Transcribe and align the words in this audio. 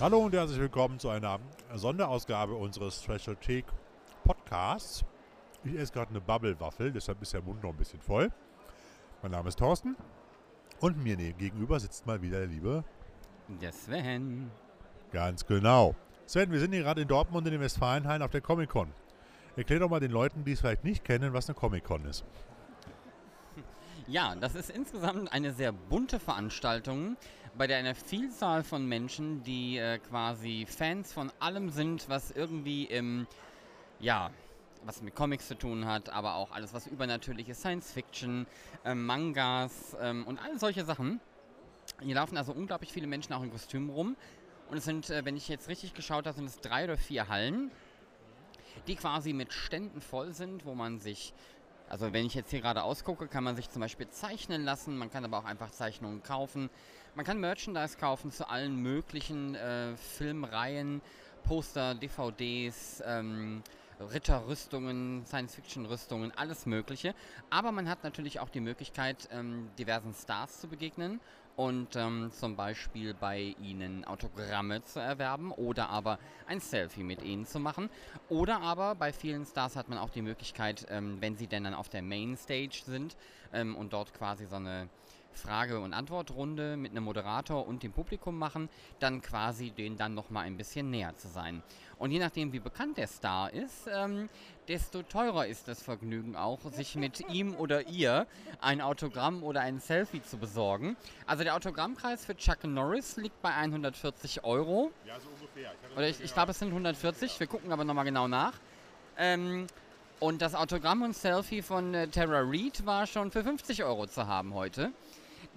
Hallo 0.00 0.20
und 0.20 0.32
herzlich 0.32 0.58
willkommen 0.58 0.98
zu 0.98 1.10
einer 1.10 1.38
Sonderausgabe 1.74 2.54
unseres 2.54 3.02
Treasure 3.02 3.38
Take 3.38 3.66
Podcasts. 4.24 5.04
Ich 5.62 5.74
esse 5.74 5.92
gerade 5.92 6.08
eine 6.08 6.22
Bubble-Waffel, 6.22 6.90
deshalb 6.90 7.20
ist 7.20 7.34
der 7.34 7.42
Mund 7.42 7.62
noch 7.62 7.68
ein 7.68 7.76
bisschen 7.76 8.00
voll. 8.00 8.30
Mein 9.20 9.32
Name 9.32 9.50
ist 9.50 9.58
Thorsten 9.58 9.96
und 10.80 11.04
mir 11.04 11.16
gegenüber 11.16 11.78
sitzt 11.78 12.06
mal 12.06 12.22
wieder 12.22 12.38
der 12.38 12.46
liebe 12.46 12.82
Der 13.60 13.72
Sven. 13.72 14.50
Ganz 15.12 15.44
genau. 15.44 15.94
Sven, 16.24 16.50
wir 16.50 16.60
sind 16.60 16.72
hier 16.72 16.80
gerade 16.80 17.02
in 17.02 17.08
Dortmund 17.08 17.46
in 17.46 17.52
den 17.52 17.60
Westfalenhallen 17.60 18.22
auf 18.22 18.30
der 18.30 18.40
Comic-Con. 18.40 18.90
Erklär 19.56 19.80
doch 19.80 19.90
mal 19.90 20.00
den 20.00 20.12
Leuten, 20.12 20.46
die 20.46 20.52
es 20.52 20.60
vielleicht 20.60 20.82
nicht 20.82 21.04
kennen, 21.04 21.34
was 21.34 21.50
eine 21.50 21.56
Comic-Con 21.56 22.06
ist. 22.06 22.24
Ja, 24.10 24.34
das 24.34 24.56
ist 24.56 24.70
insgesamt 24.70 25.32
eine 25.32 25.52
sehr 25.52 25.70
bunte 25.70 26.18
Veranstaltung, 26.18 27.16
bei 27.56 27.68
der 27.68 27.76
eine 27.76 27.94
Vielzahl 27.94 28.64
von 28.64 28.84
Menschen, 28.84 29.44
die 29.44 29.78
äh, 29.78 29.98
quasi 29.98 30.66
Fans 30.66 31.12
von 31.12 31.30
allem 31.38 31.70
sind, 31.70 32.08
was 32.08 32.32
irgendwie 32.32 32.86
im, 32.86 33.28
ja, 34.00 34.32
was 34.82 35.00
mit 35.00 35.14
Comics 35.14 35.46
zu 35.46 35.56
tun 35.56 35.86
hat, 35.86 36.08
aber 36.08 36.34
auch 36.34 36.50
alles, 36.50 36.74
was 36.74 36.88
übernatürliche 36.88 37.54
Science 37.54 37.92
Fiction, 37.92 38.48
äh, 38.84 38.96
Mangas 38.96 39.96
ähm, 40.00 40.26
und 40.26 40.40
all 40.40 40.58
solche 40.58 40.84
Sachen. 40.84 41.20
Hier 42.00 42.16
laufen 42.16 42.36
also 42.36 42.50
unglaublich 42.52 42.92
viele 42.92 43.06
Menschen 43.06 43.32
auch 43.32 43.44
in 43.44 43.52
Kostümen 43.52 43.90
rum. 43.90 44.16
Und 44.72 44.78
es 44.78 44.84
sind, 44.84 45.08
äh, 45.10 45.24
wenn 45.24 45.36
ich 45.36 45.46
jetzt 45.46 45.68
richtig 45.68 45.94
geschaut 45.94 46.26
habe, 46.26 46.34
sind 46.34 46.46
es 46.46 46.58
drei 46.58 46.82
oder 46.82 46.96
vier 46.96 47.28
Hallen, 47.28 47.70
die 48.88 48.96
quasi 48.96 49.32
mit 49.34 49.52
Ständen 49.52 50.00
voll 50.00 50.34
sind, 50.34 50.64
wo 50.64 50.74
man 50.74 50.98
sich 50.98 51.32
also 51.90 52.12
wenn 52.12 52.24
ich 52.24 52.34
jetzt 52.34 52.50
hier 52.50 52.60
gerade 52.60 52.84
ausgucke, 52.84 53.26
kann 53.26 53.42
man 53.42 53.56
sich 53.56 53.68
zum 53.68 53.80
Beispiel 53.80 54.08
zeichnen 54.08 54.62
lassen, 54.64 54.96
man 54.96 55.10
kann 55.10 55.24
aber 55.24 55.38
auch 55.38 55.44
einfach 55.44 55.72
Zeichnungen 55.72 56.22
kaufen. 56.22 56.70
Man 57.16 57.24
kann 57.24 57.40
Merchandise 57.40 57.98
kaufen 57.98 58.30
zu 58.30 58.48
allen 58.48 58.76
möglichen 58.76 59.56
äh, 59.56 59.96
Filmreihen, 59.96 61.02
Poster, 61.42 61.96
DVDs, 61.96 63.02
ähm, 63.04 63.64
Ritterrüstungen, 63.98 65.26
Science-Fiction-Rüstungen, 65.26 66.32
alles 66.36 66.64
Mögliche. 66.64 67.12
Aber 67.50 67.72
man 67.72 67.88
hat 67.88 68.04
natürlich 68.04 68.38
auch 68.38 68.50
die 68.50 68.60
Möglichkeit, 68.60 69.28
ähm, 69.32 69.68
diversen 69.76 70.14
Stars 70.14 70.60
zu 70.60 70.68
begegnen 70.68 71.20
und 71.56 71.96
ähm, 71.96 72.30
zum 72.32 72.56
Beispiel 72.56 73.14
bei 73.14 73.54
ihnen 73.60 74.04
Autogramme 74.04 74.82
zu 74.84 75.00
erwerben 75.00 75.52
oder 75.52 75.90
aber 75.90 76.18
ein 76.46 76.60
Selfie 76.60 77.02
mit 77.02 77.22
ihnen 77.22 77.46
zu 77.46 77.60
machen. 77.60 77.90
Oder 78.28 78.60
aber 78.60 78.94
bei 78.94 79.12
vielen 79.12 79.44
Stars 79.44 79.76
hat 79.76 79.88
man 79.88 79.98
auch 79.98 80.10
die 80.10 80.22
Möglichkeit, 80.22 80.86
ähm, 80.90 81.18
wenn 81.20 81.36
sie 81.36 81.46
denn 81.46 81.64
dann 81.64 81.74
auf 81.74 81.88
der 81.88 82.02
Mainstage 82.02 82.82
sind 82.84 83.16
ähm, 83.52 83.76
und 83.76 83.92
dort 83.92 84.14
quasi 84.14 84.46
so 84.46 84.56
eine 84.56 84.88
Frage- 85.32 85.80
und 85.80 85.92
Antwortrunde 85.92 86.76
mit 86.76 86.92
einem 86.92 87.04
Moderator 87.04 87.66
und 87.66 87.82
dem 87.82 87.92
Publikum 87.92 88.38
machen, 88.38 88.68
dann 88.98 89.22
quasi 89.22 89.70
den 89.70 89.96
dann 89.96 90.14
nochmal 90.14 90.46
ein 90.46 90.56
bisschen 90.56 90.90
näher 90.90 91.16
zu 91.16 91.28
sein. 91.28 91.62
Und 91.98 92.12
je 92.12 92.18
nachdem, 92.18 92.52
wie 92.52 92.60
bekannt 92.60 92.96
der 92.96 93.06
Star 93.06 93.52
ist, 93.52 93.86
ähm, 93.92 94.28
desto 94.68 95.02
teurer 95.02 95.46
ist 95.46 95.68
das 95.68 95.82
Vergnügen 95.82 96.34
auch, 96.34 96.60
sich 96.72 96.94
mit 96.94 97.28
ihm 97.28 97.54
oder 97.56 97.88
ihr 97.88 98.26
ein 98.60 98.80
Autogramm 98.80 99.42
oder 99.42 99.60
ein 99.60 99.80
Selfie 99.80 100.22
zu 100.22 100.38
besorgen. 100.38 100.96
Also 101.26 101.44
der 101.44 101.54
Autogrammpreis 101.56 102.24
für 102.24 102.36
Chuck 102.36 102.64
Norris 102.64 103.16
liegt 103.16 103.42
bei 103.42 103.52
140 103.52 104.44
Euro. 104.44 104.92
Ja, 105.06 105.20
so 105.20 105.28
ungefähr. 105.28 105.72
Ich 105.72 105.96
Oder 105.96 106.08
ich, 106.08 106.20
ich 106.20 106.32
glaube, 106.32 106.52
es 106.52 106.58
sind 106.58 106.68
140. 106.68 107.38
Wir 107.38 107.46
gucken 107.46 107.70
aber 107.72 107.84
nochmal 107.84 108.04
genau 108.04 108.28
nach. 108.28 108.54
Ähm, 109.18 109.66
und 110.20 110.42
das 110.42 110.54
Autogramm 110.54 111.02
und 111.02 111.16
Selfie 111.16 111.62
von 111.62 111.94
äh, 111.94 112.06
Tara 112.08 112.42
Reid 112.44 112.84
war 112.84 113.06
schon 113.06 113.30
für 113.30 113.42
50 113.42 113.82
Euro 113.84 114.06
zu 114.06 114.26
haben 114.26 114.54
heute. 114.54 114.92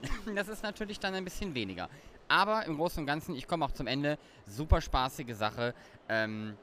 Das 0.35 0.49
ist 0.49 0.63
natürlich 0.63 0.99
dann 0.99 1.13
ein 1.13 1.23
bisschen 1.23 1.53
weniger. 1.53 1.89
Aber 2.27 2.65
im 2.65 2.75
Großen 2.75 2.99
und 2.99 3.05
Ganzen, 3.05 3.35
ich 3.35 3.47
komme 3.47 3.63
auch 3.63 3.71
zum 3.71 3.87
Ende, 3.87 4.17
super 4.47 4.81
spaßige 4.81 5.33
Sache. 5.33 5.73
Ähm, 6.09 6.57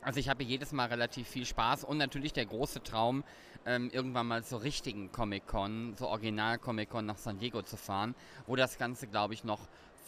also 0.00 0.18
ich 0.20 0.28
habe 0.28 0.44
jedes 0.44 0.72
Mal 0.72 0.86
relativ 0.88 1.28
viel 1.28 1.44
Spaß 1.44 1.84
und 1.84 1.98
natürlich 1.98 2.32
der 2.32 2.46
große 2.46 2.82
Traum, 2.82 3.22
ähm, 3.66 3.90
irgendwann 3.92 4.26
mal 4.26 4.44
zur 4.44 4.62
richtigen 4.62 5.12
Comic-Con, 5.12 5.94
zur 5.96 6.08
Original-Comic-Con 6.08 7.04
nach 7.04 7.18
San 7.18 7.38
Diego 7.38 7.62
zu 7.62 7.76
fahren, 7.76 8.14
wo 8.46 8.56
das 8.56 8.78
Ganze, 8.78 9.06
glaube 9.06 9.34
ich, 9.34 9.44
noch 9.44 9.60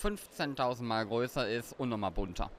15.000 0.03 0.83
Mal 0.83 1.07
größer 1.07 1.49
ist 1.49 1.75
und 1.79 1.89
nochmal 1.89 2.11
bunter. 2.11 2.51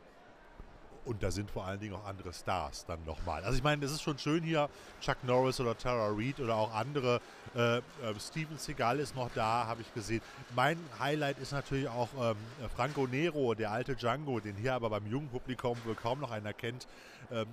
Und 1.08 1.24
da 1.24 1.32
sind 1.32 1.50
vor 1.50 1.66
allen 1.66 1.80
Dingen 1.80 1.96
auch 1.96 2.06
andere 2.06 2.34
Stars 2.34 2.86
dann 2.86 3.04
nochmal. 3.06 3.42
Also 3.44 3.58
ich 3.58 3.64
meine, 3.64 3.84
es 3.86 3.92
ist 3.92 4.02
schon 4.02 4.18
schön 4.18 4.44
hier, 4.44 4.70
Chuck 5.00 5.18
Norris 5.24 5.60
oder 5.62 5.78
Tara 5.78 6.10
Reid 6.12 6.40
oder 6.42 6.56
auch 6.56 6.74
andere. 6.74 7.22
Äh, 7.56 7.78
äh, 7.78 7.82
Steven 8.20 8.58
Seagal 8.58 9.00
ist 9.00 9.16
noch 9.16 9.30
da, 9.34 9.66
habe 9.66 9.82
ich 9.82 9.94
gesehen. 9.94 10.22
Mein 10.54 10.78
Highlight 11.00 11.40
ist 11.40 11.54
natürlich 11.54 11.88
auch 11.88 12.10
ähm, 12.20 12.36
Franco 12.76 13.08
Nero, 13.08 13.54
der 13.56 13.72
alte 13.72 13.96
Django, 13.96 14.42
den 14.42 14.58
hier 14.58 14.74
aber 14.74 14.90
beim 14.90 15.08
jungen 15.08 15.30
Publikum 15.30 15.78
wohl 15.86 15.96
kaum 15.96 16.20
noch 16.20 16.32
einer 16.32 16.52
kennt. 16.52 16.88
Ähm, 17.32 17.48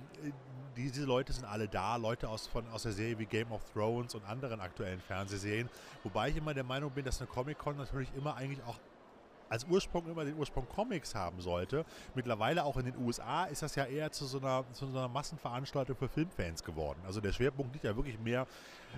diese 0.75 1.05
Leute 1.05 1.31
sind 1.31 1.45
alle 1.45 1.69
da, 1.69 1.95
Leute 1.95 2.27
aus, 2.27 2.47
von, 2.47 2.67
aus 2.73 2.83
der 2.83 2.91
Serie 2.91 3.17
wie 3.19 3.25
Game 3.25 3.51
of 3.53 3.61
Thrones 3.73 4.15
und 4.15 4.25
anderen 4.25 4.59
aktuellen 4.59 4.99
Fernsehserien. 4.99 5.69
Wobei 6.03 6.29
ich 6.29 6.35
immer 6.35 6.53
der 6.53 6.65
Meinung 6.65 6.91
bin, 6.91 7.05
dass 7.05 7.21
eine 7.21 7.27
Comic-Con 7.27 7.77
natürlich 7.77 8.09
immer 8.17 8.35
eigentlich 8.35 8.61
auch 8.67 8.75
als 9.49 9.65
Ursprung 9.65 10.07
immer 10.09 10.25
den 10.25 10.35
Ursprung 10.35 10.67
Comics 10.67 11.15
haben 11.15 11.41
sollte. 11.41 11.85
Mittlerweile 12.13 12.63
auch 12.63 12.77
in 12.77 12.85
den 12.85 12.97
USA 12.97 13.45
ist 13.45 13.61
das 13.61 13.75
ja 13.75 13.85
eher 13.85 14.11
zu 14.11 14.25
so 14.25 14.39
einer, 14.39 14.63
zu 14.73 14.87
so 14.87 14.97
einer 14.97 15.07
Massenveranstaltung 15.07 15.95
für 15.95 16.07
Filmfans 16.07 16.63
geworden. 16.63 16.99
Also 17.05 17.21
der 17.21 17.33
Schwerpunkt 17.33 17.73
liegt 17.73 17.85
ja 17.85 17.95
wirklich 17.95 18.19
mehr 18.19 18.47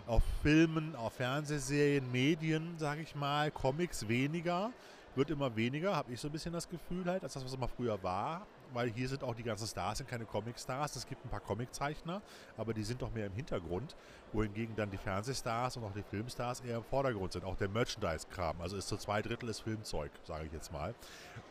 auf 0.05 0.23
Filmen, 0.41 0.95
auf 0.95 1.13
Fernsehserien, 1.13 2.11
Medien, 2.11 2.77
sage 2.77 3.01
ich 3.01 3.15
mal, 3.15 3.51
Comics 3.51 4.07
weniger. 4.07 4.71
Wird 5.15 5.31
immer 5.31 5.55
weniger, 5.55 5.95
habe 5.95 6.13
ich 6.13 6.19
so 6.19 6.27
ein 6.27 6.31
bisschen 6.31 6.53
das 6.53 6.69
Gefühl 6.69 7.05
halt, 7.05 7.23
als 7.23 7.33
das, 7.33 7.43
was 7.43 7.53
immer 7.53 7.67
früher 7.67 8.01
war. 8.03 8.45
Weil 8.73 8.89
hier 8.89 9.07
sind 9.07 9.23
auch 9.23 9.35
die 9.35 9.43
ganzen 9.43 9.67
Stars, 9.67 9.99
sind 9.99 10.09
keine 10.09 10.25
Comic-Stars. 10.25 10.95
Es 10.95 11.07
gibt 11.07 11.25
ein 11.25 11.29
paar 11.29 11.39
Comiczeichner, 11.39 12.21
aber 12.57 12.73
die 12.73 12.83
sind 12.83 13.01
doch 13.01 13.11
mehr 13.11 13.27
im 13.27 13.33
Hintergrund. 13.33 13.95
Wohingegen 14.33 14.75
dann 14.75 14.89
die 14.89 14.97
Fernsehstars 14.97 15.77
und 15.77 15.83
auch 15.83 15.93
die 15.93 16.03
Filmstars 16.03 16.61
eher 16.61 16.77
im 16.77 16.83
Vordergrund 16.83 17.31
sind. 17.31 17.45
Auch 17.45 17.55
der 17.55 17.69
Merchandise-Kram. 17.69 18.61
Also 18.61 18.77
ist 18.77 18.87
so 18.87 18.97
zwei 18.97 19.21
Drittel 19.21 19.49
ist 19.49 19.61
Filmzeug, 19.61 20.11
sage 20.23 20.45
ich 20.45 20.53
jetzt 20.53 20.71
mal. 20.71 20.93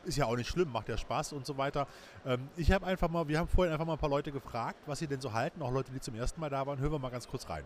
Ist 0.05 0.17
ja 0.17 0.27
auch 0.27 0.37
nicht 0.37 0.49
schlimm, 0.49 0.71
macht 0.71 0.89
ja 0.89 0.97
Spaß 0.97 1.33
und 1.33 1.47
so 1.47 1.57
weiter. 1.57 1.87
Ähm, 2.25 2.49
ich 2.57 2.71
habe 2.73 2.87
einfach 2.87 3.09
mal, 3.09 3.29
wir 3.29 3.39
haben 3.39 3.49
vorhin 3.49 3.73
einfach 3.73 3.87
mal 3.87 3.95
ein 3.95 3.99
paar 3.99 4.11
Leute 4.11 4.33
gefragt, 4.33 4.81
was 4.87 4.99
sie 4.99 5.07
denn 5.07 5.21
so 5.21 5.33
halten. 5.33 5.63
Auch 5.63 5.73
Leute, 5.73 5.93
die 5.93 6.01
zum 6.01 6.15
ersten 6.15 6.41
Mal 6.41 6.51
da 6.51 6.67
waren. 6.67 6.79
Hören 6.79 6.93
wir 6.93 6.99
mal 6.99 7.11
ganz 7.11 7.27
kurz 7.27 7.49
rein. 7.49 7.65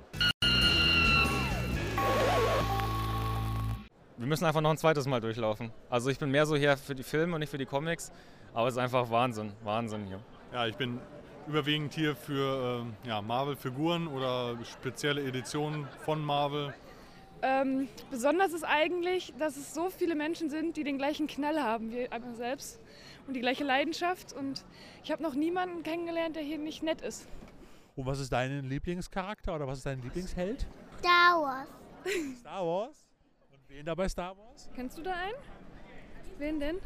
Wir 4.21 4.27
müssen 4.27 4.45
einfach 4.45 4.61
noch 4.61 4.71
ein 4.71 4.77
zweites 4.77 5.07
Mal 5.07 5.23
durchlaufen. 5.23 5.73
Also 5.89 6.11
ich 6.11 6.19
bin 6.19 6.31
mehr 6.31 6.45
so 6.45 6.55
hier 6.55 6.77
für 6.77 6.95
die 6.95 7.03
Filme 7.03 7.35
und 7.35 7.41
nicht 7.41 7.49
für 7.49 7.57
die 7.57 7.65
Comics, 7.65 8.13
aber 8.53 8.69
es 8.69 8.75
ist 8.75 8.79
einfach 8.79 9.11
Wahnsinn, 9.11 9.55
Wahnsinn 9.65 10.05
hier. 10.05 10.21
Ja, 10.53 10.67
ich 10.67 10.77
bin 10.77 11.01
überwiegend 11.49 11.95
hier 11.95 12.15
für 12.15 12.85
äh, 13.05 13.09
ja, 13.09 13.23
Marvel-Figuren 13.23 14.09
oder 14.09 14.59
spezielle 14.63 15.23
Editionen 15.23 15.89
von 16.05 16.23
Marvel. 16.23 16.75
Ähm, 17.41 17.89
besonders 18.11 18.53
ist 18.53 18.65
eigentlich, 18.65 19.33
dass 19.39 19.57
es 19.57 19.73
so 19.73 19.89
viele 19.89 20.15
Menschen 20.15 20.51
sind, 20.51 20.77
die 20.77 20.85
den 20.85 20.99
gleichen 20.99 21.27
Knall 21.27 21.63
haben 21.63 21.91
wie 21.91 22.07
einmal 22.11 22.35
selbst 22.35 22.79
und 23.27 23.33
die 23.33 23.41
gleiche 23.41 23.65
Leidenschaft. 23.65 24.35
Und 24.35 24.67
ich 25.03 25.11
habe 25.11 25.23
noch 25.23 25.35
niemanden 25.35 25.83
kennengelernt, 25.83 26.37
der 26.37 26.43
hier 26.43 26.59
nicht 26.59 26.83
nett 26.83 27.01
ist. 27.01 27.27
Und 27.97 28.05
was 28.05 28.21
ist 28.21 28.31
dein 28.31 28.69
Lieblingscharakter 28.69 29.57
oder 29.57 29.67
was 29.67 29.79
ist 29.79 29.87
dein 29.87 30.03
Lieblingsheld? 30.03 30.67
Star 30.99 31.41
Wars. 31.41 31.69
Star 32.41 32.67
Wars? 32.67 33.10
Wen 33.71 33.87
da 33.87 33.95
bei 33.95 34.09
Star 34.09 34.37
Wars? 34.37 34.69
Kennst 34.75 34.99
du 34.99 35.03
da 35.03 35.13
einen? 35.13 35.37
Wen 36.39 36.59
denn? 36.61 36.79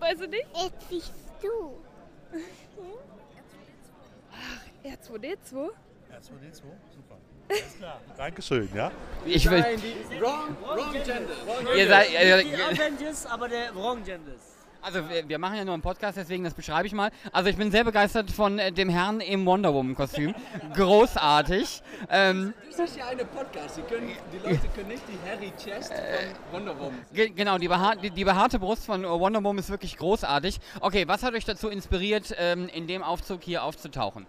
Weißt 0.00 0.20
du 0.20 0.28
nicht? 0.28 0.46
Jetzt 0.54 0.88
siehst 0.90 1.12
du. 1.40 1.78
R2D2? 4.84 5.70
R2D2, 6.10 6.62
super. 6.94 7.16
Alles 7.48 7.76
klar. 7.78 8.00
Dankeschön, 8.16 8.68
ja? 8.74 8.90
Ich 9.24 9.48
will, 9.48 9.60
Nein, 9.60 9.80
die 9.80 10.20
wrong, 10.20 10.56
wrong 10.62 10.92
genders. 10.92 11.36
ihr 11.76 11.88
seid, 11.88 12.14
äh, 12.14 12.42
Die 12.44 12.54
Avengers, 12.54 13.26
aber 13.26 13.48
der 13.48 13.74
wrong 13.74 14.02
genders. 14.04 14.55
Also 14.86 15.10
wir, 15.10 15.28
wir 15.28 15.38
machen 15.38 15.56
ja 15.56 15.64
nur 15.64 15.74
einen 15.74 15.82
Podcast, 15.82 16.16
deswegen 16.16 16.44
das 16.44 16.54
beschreibe 16.54 16.86
ich 16.86 16.92
mal. 16.92 17.10
Also 17.32 17.50
ich 17.50 17.56
bin 17.56 17.72
sehr 17.72 17.82
begeistert 17.82 18.30
von 18.30 18.58
äh, 18.60 18.70
dem 18.70 18.88
Herrn 18.88 19.20
im 19.20 19.44
Wonder 19.44 19.74
Woman 19.74 19.96
Kostüm. 19.96 20.32
Großartig. 20.74 21.82
Ähm, 22.08 22.54
Das 22.70 22.90
ist 22.90 22.96
ja 22.96 23.08
eine 23.08 23.24
Podcast. 23.24 23.76
Die, 23.78 23.82
können, 23.82 24.12
die 24.32 24.38
Leute 24.38 24.68
können 24.74 24.88
nicht 24.88 25.02
die 25.08 25.18
Harry 25.28 25.52
Chest 25.62 25.92
von 25.92 26.60
Wonder 26.60 26.78
Woman. 26.78 27.00
Ge 27.12 27.30
genau, 27.30 27.58
die, 27.58 27.66
behaar 27.66 27.96
die, 27.96 28.10
die 28.10 28.24
behaarte 28.24 28.60
Brust 28.60 28.86
von 28.86 29.02
äh, 29.02 29.08
Wonder 29.08 29.42
Woman 29.42 29.58
ist 29.58 29.70
wirklich 29.70 29.96
großartig. 29.96 30.60
Okay, 30.80 31.08
was 31.08 31.24
hat 31.24 31.34
euch 31.34 31.44
dazu 31.44 31.68
inspiriert, 31.68 32.32
ähm, 32.38 32.68
in 32.68 32.86
dem 32.86 33.02
Aufzug 33.02 33.42
hier 33.42 33.64
aufzutauchen? 33.64 34.26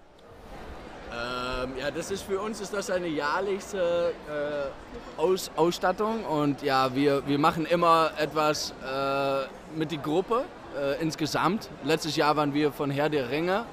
Ähm, 1.09 1.71
ja, 1.79 1.89
das 1.89 2.11
ist 2.11 2.23
für 2.23 2.39
uns 2.39 2.59
ist 2.59 2.73
das 2.73 2.89
eine 2.89 3.07
jährliche 3.07 4.11
äh, 4.27 5.19
Aus 5.19 5.49
Ausstattung 5.55 6.25
und 6.25 6.61
ja, 6.61 6.93
wir, 6.93 7.25
wir 7.25 7.39
machen 7.39 7.65
immer 7.65 8.11
etwas 8.17 8.73
äh, 8.85 9.77
mit 9.77 9.91
der 9.91 9.99
Gruppe 9.99 10.43
äh, 10.77 11.01
insgesamt. 11.01 11.69
Letztes 11.83 12.15
Jahr 12.17 12.35
waren 12.35 12.53
wir 12.53 12.71
von 12.71 12.91
Herr 12.91 13.09
der 13.09 13.29
Ringe 13.29 13.65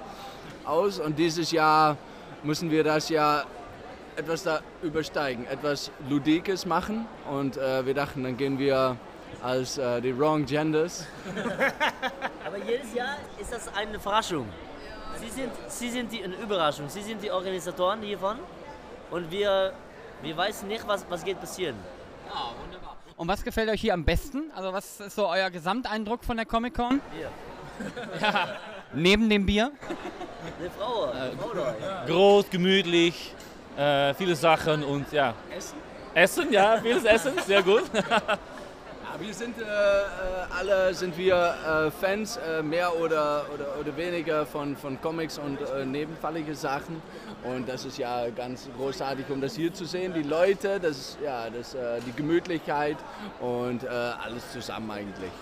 aus 0.64 1.00
und 1.00 1.18
dieses 1.18 1.50
Jahr 1.50 1.96
müssen 2.44 2.70
wir 2.70 2.84
das 2.84 3.08
ja 3.08 3.44
etwas 4.16 4.44
da 4.44 4.60
übersteigen, 4.82 5.44
etwas 5.46 5.90
Ludikes 6.08 6.66
machen 6.66 7.06
und 7.28 7.56
äh, 7.56 7.84
wir 7.84 7.94
dachten, 7.94 8.22
dann 8.22 8.36
gehen 8.36 8.58
wir 8.58 8.96
als 9.42 9.76
äh, 9.76 10.00
die 10.00 10.16
Wrong 10.16 10.46
Genders. 10.46 11.04
Aber 12.46 12.58
jedes 12.58 12.94
Jahr 12.94 13.16
ist 13.40 13.52
das 13.52 13.68
eine 13.74 13.96
Überraschung. 13.96 14.46
Sie 15.24 15.30
sind, 15.30 15.52
Sie 15.68 15.90
sind 15.90 16.12
die 16.12 16.22
eine 16.22 16.34
Überraschung. 16.36 16.88
Sie 16.88 17.02
sind 17.02 17.22
die 17.22 17.30
Organisatoren 17.30 18.02
hiervon 18.02 18.36
und 19.10 19.30
wir, 19.30 19.72
wir 20.22 20.36
wissen 20.36 20.68
nicht, 20.68 20.86
was, 20.86 21.06
was 21.08 21.24
geht 21.24 21.40
passieren. 21.40 21.76
Ja, 22.28 22.50
wunderbar. 22.62 22.96
Und 23.16 23.28
was 23.28 23.42
gefällt 23.42 23.70
euch 23.70 23.80
hier 23.80 23.94
am 23.94 24.04
besten? 24.04 24.50
Also 24.54 24.72
was 24.72 25.00
ist 25.00 25.16
so 25.16 25.28
euer 25.28 25.50
Gesamteindruck 25.50 26.24
von 26.24 26.36
der 26.36 26.46
Comic-Con? 26.46 27.00
Hier. 27.16 27.30
Ja. 28.20 28.56
Neben 28.92 29.28
dem 29.28 29.44
Bier? 29.44 29.72
Eine 30.60 30.70
Frau, 30.70 31.10
eine 31.10 31.32
Frau 31.32 31.52
da. 31.54 32.04
Groß, 32.06 32.48
gemütlich, 32.48 33.34
äh, 33.76 34.14
viele 34.14 34.36
Sachen 34.36 34.84
und 34.84 35.10
ja. 35.10 35.34
Essen? 35.50 35.78
Essen, 36.14 36.52
ja, 36.52 36.78
vieles 36.80 37.04
Essen, 37.04 37.32
sehr 37.44 37.64
gut. 37.64 37.82
Wir 39.20 39.32
sind 39.32 39.56
äh, 39.58 39.62
äh, 39.62 40.04
alle 40.50 40.92
sind 40.92 41.16
wir 41.16 41.36
äh, 41.36 41.90
Fans, 41.92 42.36
äh, 42.36 42.64
mehr 42.64 42.92
oder, 42.98 43.44
oder, 43.54 43.78
oder 43.78 43.96
weniger 43.96 44.44
von, 44.44 44.76
von 44.76 45.00
Comics 45.00 45.38
und 45.38 45.60
äh, 45.60 45.84
nebenfallige 45.84 46.52
Sachen. 46.56 47.00
Und 47.44 47.68
das 47.68 47.84
ist 47.84 47.96
ja 47.96 48.28
ganz 48.30 48.68
großartig, 48.76 49.30
um 49.30 49.40
das 49.40 49.54
hier 49.54 49.72
zu 49.72 49.84
sehen. 49.84 50.12
Die 50.14 50.24
Leute, 50.24 50.80
das, 50.80 51.16
ja, 51.22 51.48
das, 51.48 51.74
äh, 51.74 52.00
die 52.00 52.10
Gemütlichkeit 52.12 52.96
und 53.40 53.84
äh, 53.84 53.86
alles 53.86 54.50
zusammen 54.50 54.90
eigentlich. 54.90 55.32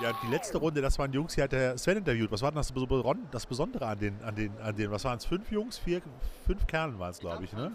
Ja, 0.00 0.12
die 0.22 0.30
letzte 0.30 0.58
Runde, 0.58 0.82
das 0.82 0.98
waren 0.98 1.12
Jungs, 1.12 1.34
hier 1.34 1.44
hat 1.44 1.52
der 1.52 1.78
Sven 1.78 1.96
interviewt. 1.96 2.30
Was 2.30 2.42
war 2.42 2.52
denn 2.52 2.60
das 3.30 3.46
Besondere 3.46 3.86
an 3.86 3.98
den, 3.98 4.22
an 4.22 4.34
den, 4.34 4.52
an 4.60 4.76
den, 4.76 4.90
was 4.90 5.04
waren 5.04 5.16
es, 5.16 5.24
fünf 5.24 5.50
Jungs, 5.50 5.78
vier, 5.78 6.02
fünf 6.46 6.66
Kerlen 6.66 6.98
waren 6.98 7.10
es, 7.10 7.18
glaube 7.18 7.44
ich, 7.44 7.52
ne? 7.54 7.72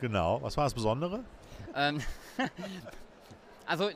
Genau. 0.00 0.40
Was 0.40 0.56
war 0.56 0.64
das 0.64 0.74
Besondere? 0.74 1.20
Ähm, 1.74 2.00
also, 3.66 3.88
äh, 3.88 3.94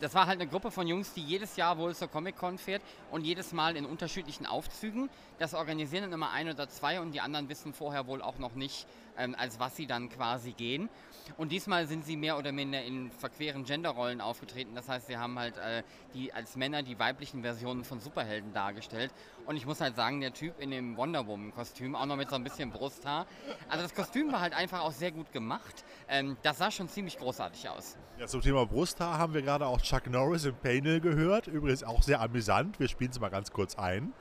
das 0.00 0.14
war 0.14 0.26
halt 0.26 0.40
eine 0.40 0.48
Gruppe 0.48 0.70
von 0.70 0.86
Jungs, 0.86 1.14
die 1.14 1.22
jedes 1.22 1.56
Jahr 1.56 1.78
wohl 1.78 1.94
zur 1.94 2.08
Comic-Con 2.08 2.58
fährt 2.58 2.82
und 3.10 3.24
jedes 3.24 3.52
Mal 3.52 3.76
in 3.76 3.86
unterschiedlichen 3.86 4.46
Aufzügen. 4.46 5.08
Das 5.38 5.54
organisieren 5.54 6.04
dann 6.04 6.12
immer 6.12 6.30
ein 6.30 6.48
oder 6.48 6.68
zwei 6.68 7.00
und 7.00 7.12
die 7.12 7.20
anderen 7.20 7.48
wissen 7.48 7.72
vorher 7.72 8.06
wohl 8.06 8.22
auch 8.22 8.38
noch 8.38 8.54
nicht, 8.54 8.86
ähm, 9.18 9.34
als 9.38 9.60
was 9.60 9.76
sie 9.76 9.86
dann 9.86 10.08
quasi 10.08 10.52
gehen. 10.52 10.88
Und 11.36 11.52
diesmal 11.52 11.86
sind 11.86 12.04
sie 12.04 12.16
mehr 12.16 12.36
oder 12.36 12.52
minder 12.52 12.82
in 12.82 13.10
verqueren 13.10 13.64
Genderrollen 13.64 14.20
aufgetreten. 14.20 14.74
Das 14.74 14.88
heißt, 14.88 15.06
sie 15.06 15.16
haben 15.16 15.38
halt 15.38 15.56
äh, 15.56 15.82
die 16.14 16.32
als 16.32 16.56
Männer 16.56 16.82
die 16.82 16.98
weiblichen 16.98 17.42
Versionen 17.42 17.84
von 17.84 18.00
Superhelden 18.00 18.52
dargestellt. 18.52 19.12
Und 19.46 19.56
ich 19.56 19.66
muss 19.66 19.80
halt 19.80 19.96
sagen, 19.96 20.20
der 20.20 20.32
Typ 20.32 20.60
in 20.60 20.70
dem 20.70 20.96
Wonder 20.96 21.26
Woman-Kostüm, 21.26 21.94
auch 21.96 22.06
noch 22.06 22.16
mit 22.16 22.30
so 22.30 22.36
ein 22.36 22.44
bisschen 22.44 22.70
Brusthaar. 22.70 23.26
Also 23.68 23.82
das 23.82 23.94
Kostüm 23.94 24.32
war 24.32 24.40
halt 24.40 24.54
einfach 24.54 24.80
auch 24.80 24.92
sehr 24.92 25.12
gut 25.12 25.32
gemacht. 25.32 25.84
Ähm, 26.08 26.36
das 26.42 26.58
sah 26.58 26.70
schon 26.70 26.88
ziemlich 26.88 27.18
großartig 27.18 27.68
aus. 27.68 27.96
Ja, 28.18 28.26
zum 28.26 28.40
Thema 28.40 28.66
Brusthaar 28.66 29.18
haben 29.18 29.34
wir 29.34 29.42
gerade 29.42 29.66
auch 29.66 29.80
Chuck 29.80 30.08
Norris 30.08 30.44
im 30.44 30.54
Panel 30.54 31.00
gehört. 31.00 31.46
Übrigens 31.46 31.82
auch 31.82 32.02
sehr 32.02 32.20
amüsant. 32.20 32.78
Wir 32.78 32.88
spielen 32.88 33.10
es 33.10 33.20
mal 33.20 33.30
ganz 33.30 33.52
kurz 33.52 33.76
ein. 33.76 34.12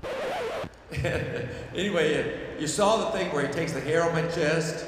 anyway, 1.76 2.58
you 2.60 2.68
saw 2.68 3.06
the 3.06 3.18
thing 3.18 3.32
where 3.34 3.48
he 3.48 3.54
takes 3.54 3.74
the 3.74 3.80
hair 3.80 4.04
on 4.04 4.14
my 4.14 4.24
chest. 4.24 4.86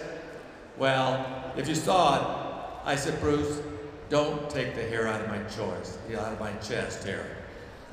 Well, 0.78 1.26
if 1.56 1.68
you 1.68 1.76
saw 1.76 2.16
it, 2.16 2.86
I 2.86 2.96
said, 2.96 3.20
Bruce, 3.22 3.62
don't 4.10 4.50
take 4.50 4.76
the 4.76 4.84
hair 4.84 5.08
out 5.08 5.22
of 5.22 5.28
my 5.28 5.40
choice, 5.44 5.98
out 6.18 6.34
of 6.34 6.40
my 6.40 6.54
chest 6.54 7.06
here. 7.06 7.26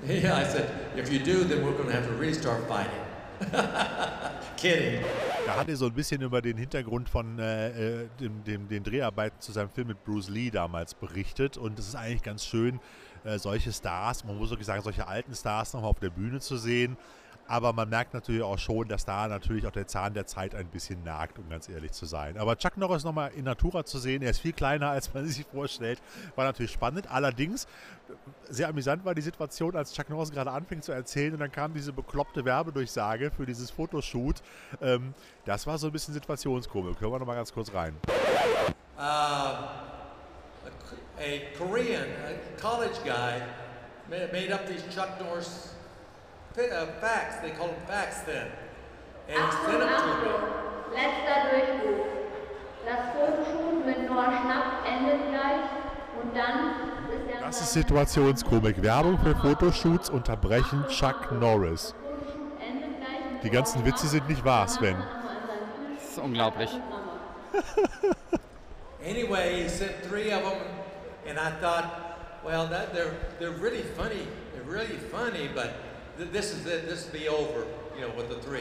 Yeah, 0.06 0.34
I 0.34 0.44
said, 0.44 0.70
if 0.96 1.12
you 1.12 1.18
do, 1.18 1.44
then 1.44 1.62
we're 1.62 1.72
going 1.72 1.88
to 1.88 1.92
have 1.92 2.06
to 2.06 2.14
restart 2.14 2.66
fighting. 2.66 3.04
Kidding. 4.56 5.04
Da 5.46 5.56
hat 5.56 5.68
er 5.68 5.76
so 5.76 5.86
ein 5.86 5.92
bisschen 5.92 6.22
über 6.22 6.40
den 6.40 6.56
Hintergrund 6.56 7.08
von 7.08 7.38
äh, 7.38 8.02
äh, 8.02 8.08
dem, 8.18 8.42
dem, 8.44 8.68
den 8.68 8.82
Dreharbeiten 8.82 9.40
zu 9.40 9.52
seinem 9.52 9.68
Film 9.68 9.88
mit 9.88 10.02
Bruce 10.04 10.28
Lee 10.30 10.50
damals 10.50 10.94
berichtet. 10.94 11.58
Und 11.58 11.78
es 11.78 11.88
ist 11.88 11.96
eigentlich 11.96 12.22
ganz 12.22 12.46
schön, 12.46 12.80
äh, 13.24 13.38
solche 13.38 13.72
Stars, 13.72 14.24
man 14.24 14.38
muss 14.38 14.50
wirklich 14.50 14.66
sagen, 14.66 14.82
solche 14.82 15.06
alten 15.06 15.34
Stars 15.34 15.74
nochmal 15.74 15.90
auf 15.90 16.00
der 16.00 16.10
Bühne 16.10 16.40
zu 16.40 16.56
sehen. 16.56 16.96
Aber 17.50 17.72
man 17.72 17.88
merkt 17.88 18.14
natürlich 18.14 18.42
auch 18.44 18.60
schon, 18.60 18.86
dass 18.86 19.04
da 19.04 19.26
natürlich 19.26 19.66
auch 19.66 19.72
der 19.72 19.88
Zahn 19.88 20.14
der 20.14 20.24
Zeit 20.24 20.54
ein 20.54 20.68
bisschen 20.68 21.02
nagt, 21.02 21.36
um 21.36 21.48
ganz 21.48 21.68
ehrlich 21.68 21.90
zu 21.90 22.06
sein. 22.06 22.38
Aber 22.38 22.56
Chuck 22.56 22.76
Norris 22.76 23.02
nochmal 23.02 23.32
in 23.34 23.42
Natura 23.42 23.84
zu 23.84 23.98
sehen, 23.98 24.22
er 24.22 24.30
ist 24.30 24.38
viel 24.38 24.52
kleiner, 24.52 24.90
als 24.90 25.12
man 25.12 25.26
sich 25.28 25.44
vorstellt, 25.52 26.00
war 26.36 26.44
natürlich 26.44 26.70
spannend. 26.70 27.10
Allerdings, 27.10 27.66
sehr 28.48 28.68
amüsant 28.68 29.04
war 29.04 29.16
die 29.16 29.22
Situation, 29.22 29.74
als 29.74 29.92
Chuck 29.92 30.08
Norris 30.10 30.30
gerade 30.30 30.52
anfing 30.52 30.80
zu 30.80 30.92
erzählen 30.92 31.32
und 31.32 31.40
dann 31.40 31.50
kam 31.50 31.74
diese 31.74 31.92
bekloppte 31.92 32.44
Werbedurchsage 32.44 33.32
für 33.32 33.46
dieses 33.46 33.68
Fotoshoot. 33.72 34.42
Ähm, 34.80 35.12
das 35.44 35.66
war 35.66 35.76
so 35.76 35.88
ein 35.88 35.92
bisschen 35.92 36.14
Situationskomik. 36.14 37.00
Hören 37.00 37.10
wir 37.10 37.18
nochmal 37.18 37.34
ganz 37.34 37.52
kurz 37.52 37.74
rein. 37.74 37.96
Uh, 38.96 39.02
a, 39.02 39.80
a 41.18 41.40
Korean 41.58 42.06
a 42.06 42.60
college 42.62 42.98
guy 43.04 43.40
ma- 44.08 44.30
made 44.32 44.54
up 44.54 44.68
these 44.68 44.84
Chuck 44.94 45.08
Norris 45.20 45.74
fa- 46.54 46.82
uh, 46.82 46.86
facts. 47.00 47.40
They 47.42 47.50
call 47.50 47.68
them 47.68 47.76
facts 47.86 48.20
then. 48.22 48.48
And 49.28 49.38
them 49.38 49.80
to 49.80 50.12
me. 50.22 50.30
Letzter 50.94 51.50
Durchbruch. 51.50 52.06
Das 52.84 53.12
Fotoshoot 53.14 53.86
mit 53.86 54.10
Noah 54.10 54.32
Schnapp 54.40 54.84
endet 54.86 55.28
gleich 55.28 55.68
und 56.20 56.34
dann 56.36 56.70
ist 57.12 57.28
der 57.30 57.40
Das 57.40 57.60
ist 57.60 57.72
Situationskomik. 57.74 58.82
Werbung 58.82 59.18
für 59.18 59.36
Fotoshoots 59.36 60.10
unterbrechen 60.10 60.84
Chuck 60.88 61.30
Norris. 61.32 61.94
Die 63.42 63.50
ganzen 63.50 63.84
Witze 63.84 64.06
sind 64.08 64.28
nicht 64.28 64.44
wahr, 64.44 64.66
Sven. 64.68 64.96
Das 65.94 66.10
ist 66.10 66.18
unglaublich. 66.18 66.70
Anyway, 69.02 69.62
he 69.62 69.68
sent 69.68 69.92
three 70.08 70.30
of 70.30 70.42
them, 70.42 70.60
and 71.26 71.38
I 71.38 71.50
thought, 71.60 71.86
well, 72.44 72.66
that, 72.68 72.92
they're 72.92 73.14
they're 73.38 73.58
really 73.62 73.82
funny. 73.96 74.26
They're 74.54 74.70
really 74.70 74.98
funny, 75.10 75.48
but 75.54 75.70
this 76.26 76.52
is 76.52 76.66
it. 76.66 76.88
This 76.88 77.12
will 77.12 77.20
be 77.20 77.28
over, 77.28 77.64
you 77.98 78.06
know, 78.06 78.16
with 78.16 78.28
the 78.28 78.40
three. 78.46 78.60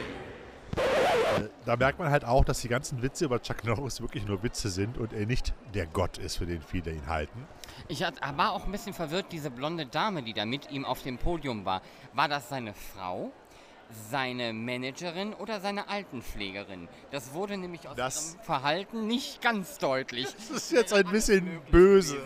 Äh, 0.76 1.48
Da 1.64 1.76
merkt 1.76 1.98
man 1.98 2.10
halt 2.10 2.24
auch, 2.24 2.44
dass 2.44 2.60
die 2.60 2.68
ganzen 2.68 3.02
Witze 3.02 3.24
über 3.24 3.42
Chuck 3.42 3.64
Norris 3.64 4.00
wirklich 4.00 4.24
nur 4.26 4.42
Witze 4.42 4.68
sind 4.70 4.98
und 4.98 5.12
er 5.12 5.26
nicht 5.26 5.52
der 5.74 5.86
Gott 5.86 6.18
ist, 6.18 6.36
für 6.36 6.46
den 6.46 6.62
viele 6.62 6.92
ihn 6.92 7.06
halten. 7.06 7.46
Ich 7.88 8.00
war 8.02 8.52
auch 8.52 8.66
ein 8.66 8.72
bisschen 8.72 8.94
verwirrt, 8.94 9.26
diese 9.32 9.50
blonde 9.50 9.86
Dame, 9.86 10.22
die 10.22 10.32
da 10.32 10.44
mit 10.46 10.70
ihm 10.70 10.84
auf 10.84 11.02
dem 11.02 11.18
Podium 11.18 11.64
war. 11.64 11.82
War 12.14 12.28
das 12.28 12.48
seine 12.48 12.72
Frau, 12.72 13.32
seine 14.10 14.52
Managerin 14.52 15.34
oder 15.34 15.60
seine 15.60 15.88
Altenpflegerin? 15.88 16.88
Das 17.10 17.34
wurde 17.34 17.56
nämlich 17.56 17.88
aus 17.88 17.96
Das- 17.96 18.34
ihrem 18.34 18.44
Verhalten 18.44 19.06
nicht 19.08 19.42
ganz 19.42 19.78
deutlich. 19.78 20.26
Das 20.36 20.50
ist 20.50 20.72
jetzt 20.72 20.92
ein 20.92 21.06
bisschen 21.10 21.60
böse. 21.70 22.16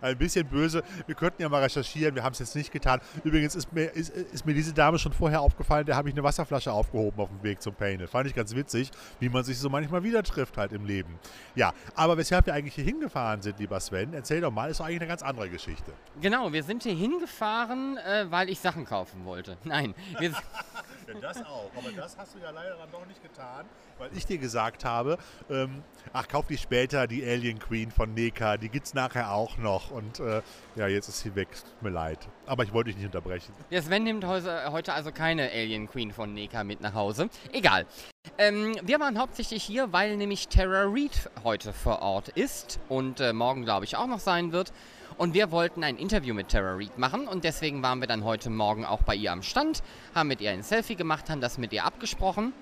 Ein 0.00 0.18
bisschen 0.18 0.46
böse. 0.46 0.82
Wir 1.06 1.14
könnten 1.14 1.42
ja 1.42 1.48
mal 1.48 1.62
recherchieren, 1.62 2.14
wir 2.14 2.22
haben 2.22 2.32
es 2.32 2.38
jetzt 2.38 2.54
nicht 2.56 2.72
getan. 2.72 3.00
Übrigens 3.24 3.54
ist 3.54 3.72
mir, 3.72 3.84
ist, 3.86 4.10
ist 4.10 4.46
mir 4.46 4.54
diese 4.54 4.72
Dame 4.72 4.98
schon 4.98 5.12
vorher 5.12 5.40
aufgefallen, 5.40 5.86
da 5.86 5.96
habe 5.96 6.08
ich 6.08 6.14
eine 6.14 6.22
Wasserflasche 6.22 6.72
aufgehoben 6.72 7.20
auf 7.20 7.28
dem 7.28 7.42
Weg 7.42 7.62
zum 7.62 7.74
Panel. 7.74 8.06
Fand 8.06 8.26
ich 8.28 8.34
ganz 8.34 8.54
witzig, 8.54 8.90
wie 9.20 9.28
man 9.28 9.44
sich 9.44 9.58
so 9.58 9.68
manchmal 9.70 10.02
wieder 10.02 10.22
trifft 10.22 10.56
halt 10.58 10.72
im 10.72 10.84
Leben. 10.84 11.18
Ja, 11.54 11.72
aber 11.94 12.16
weshalb 12.16 12.46
wir 12.46 12.54
eigentlich 12.54 12.74
hier 12.74 12.84
hingefahren 12.84 13.42
sind, 13.42 13.58
lieber 13.58 13.78
Sven, 13.80 14.12
erzähl 14.14 14.40
doch 14.40 14.50
mal, 14.50 14.70
ist 14.70 14.80
doch 14.80 14.86
eigentlich 14.86 15.00
eine 15.00 15.08
ganz 15.08 15.22
andere 15.22 15.48
Geschichte. 15.48 15.92
Genau, 16.20 16.52
wir 16.52 16.62
sind 16.62 16.82
hier 16.82 16.94
hingefahren, 16.94 17.96
äh, 17.98 18.26
weil 18.30 18.48
ich 18.48 18.60
Sachen 18.60 18.84
kaufen 18.84 19.24
wollte. 19.24 19.56
Nein, 19.64 19.94
wir, 20.18 20.30
s- 20.30 20.36
Ja, 21.06 21.14
das 21.20 21.44
auch. 21.44 21.70
Aber 21.76 21.90
das 21.92 22.16
hast 22.16 22.34
du 22.34 22.38
ja 22.38 22.50
leider 22.50 22.76
dann 22.76 22.90
doch 22.90 23.06
nicht 23.06 23.22
getan, 23.22 23.66
weil 23.98 24.10
ich 24.14 24.26
dir 24.26 24.38
gesagt 24.38 24.84
habe, 24.84 25.18
ähm, 25.50 25.82
ach, 26.12 26.28
kauf 26.28 26.46
die 26.46 26.58
später, 26.58 27.06
die 27.06 27.24
Alien 27.24 27.58
Queen 27.58 27.90
von 27.90 28.14
Neka, 28.14 28.56
die 28.56 28.68
gibt's 28.68 28.94
nachher 28.94 29.32
auch 29.32 29.56
noch. 29.56 29.90
Und 29.90 30.20
äh, 30.20 30.42
ja, 30.76 30.86
jetzt 30.86 31.08
ist 31.08 31.20
sie 31.20 31.34
weg, 31.34 31.48
tut 31.52 31.82
mir 31.82 31.90
leid. 31.90 32.18
Aber 32.46 32.64
ich 32.64 32.72
wollte 32.72 32.88
dich 32.90 32.96
nicht 32.96 33.06
unterbrechen. 33.06 33.52
der 33.70 33.82
Sven 33.82 34.04
nimmt 34.04 34.24
heute, 34.26 34.92
also 34.92 35.12
keine 35.12 35.50
Alien 35.50 35.88
Queen 35.88 36.12
von 36.12 36.32
Neka 36.34 36.64
mit 36.64 36.80
nach 36.80 36.94
Hause. 36.94 37.28
Egal. 37.52 37.86
Ähm, 38.38 38.76
wir 38.82 38.98
waren 38.98 39.18
hauptsächlich 39.18 39.62
hier, 39.62 39.92
weil 39.92 40.16
nämlich 40.16 40.48
Tara 40.48 40.84
Reid 40.86 41.30
heute 41.44 41.72
vor 41.72 42.02
Ort 42.02 42.28
ist 42.28 42.80
und 42.88 43.20
äh, 43.20 43.32
morgen, 43.32 43.64
glaube 43.64 43.84
ich, 43.84 43.96
auch 43.96 44.06
noch 44.06 44.20
sein 44.20 44.52
wird. 44.52 44.72
Und 45.18 45.34
wir 45.34 45.50
wollten 45.50 45.84
ein 45.84 45.96
Interview 45.96 46.34
mit 46.34 46.48
Tara 46.48 46.74
Reid 46.74 46.98
machen 46.98 47.28
und 47.28 47.44
deswegen 47.44 47.82
waren 47.82 48.00
wir 48.00 48.08
dann 48.08 48.24
heute 48.24 48.48
Morgen 48.50 48.84
auch 48.84 49.02
bei 49.02 49.14
ihr 49.14 49.30
am 49.30 49.42
Stand, 49.42 49.82
haben 50.14 50.28
mit 50.28 50.40
ihr 50.40 50.50
ein 50.50 50.62
Selfie 50.62 50.96
gemacht, 50.96 51.30
haben 51.30 51.40
das 51.40 51.58
mit 51.58 51.72
ihr 51.72 51.84
abgesprochen. 51.84 52.52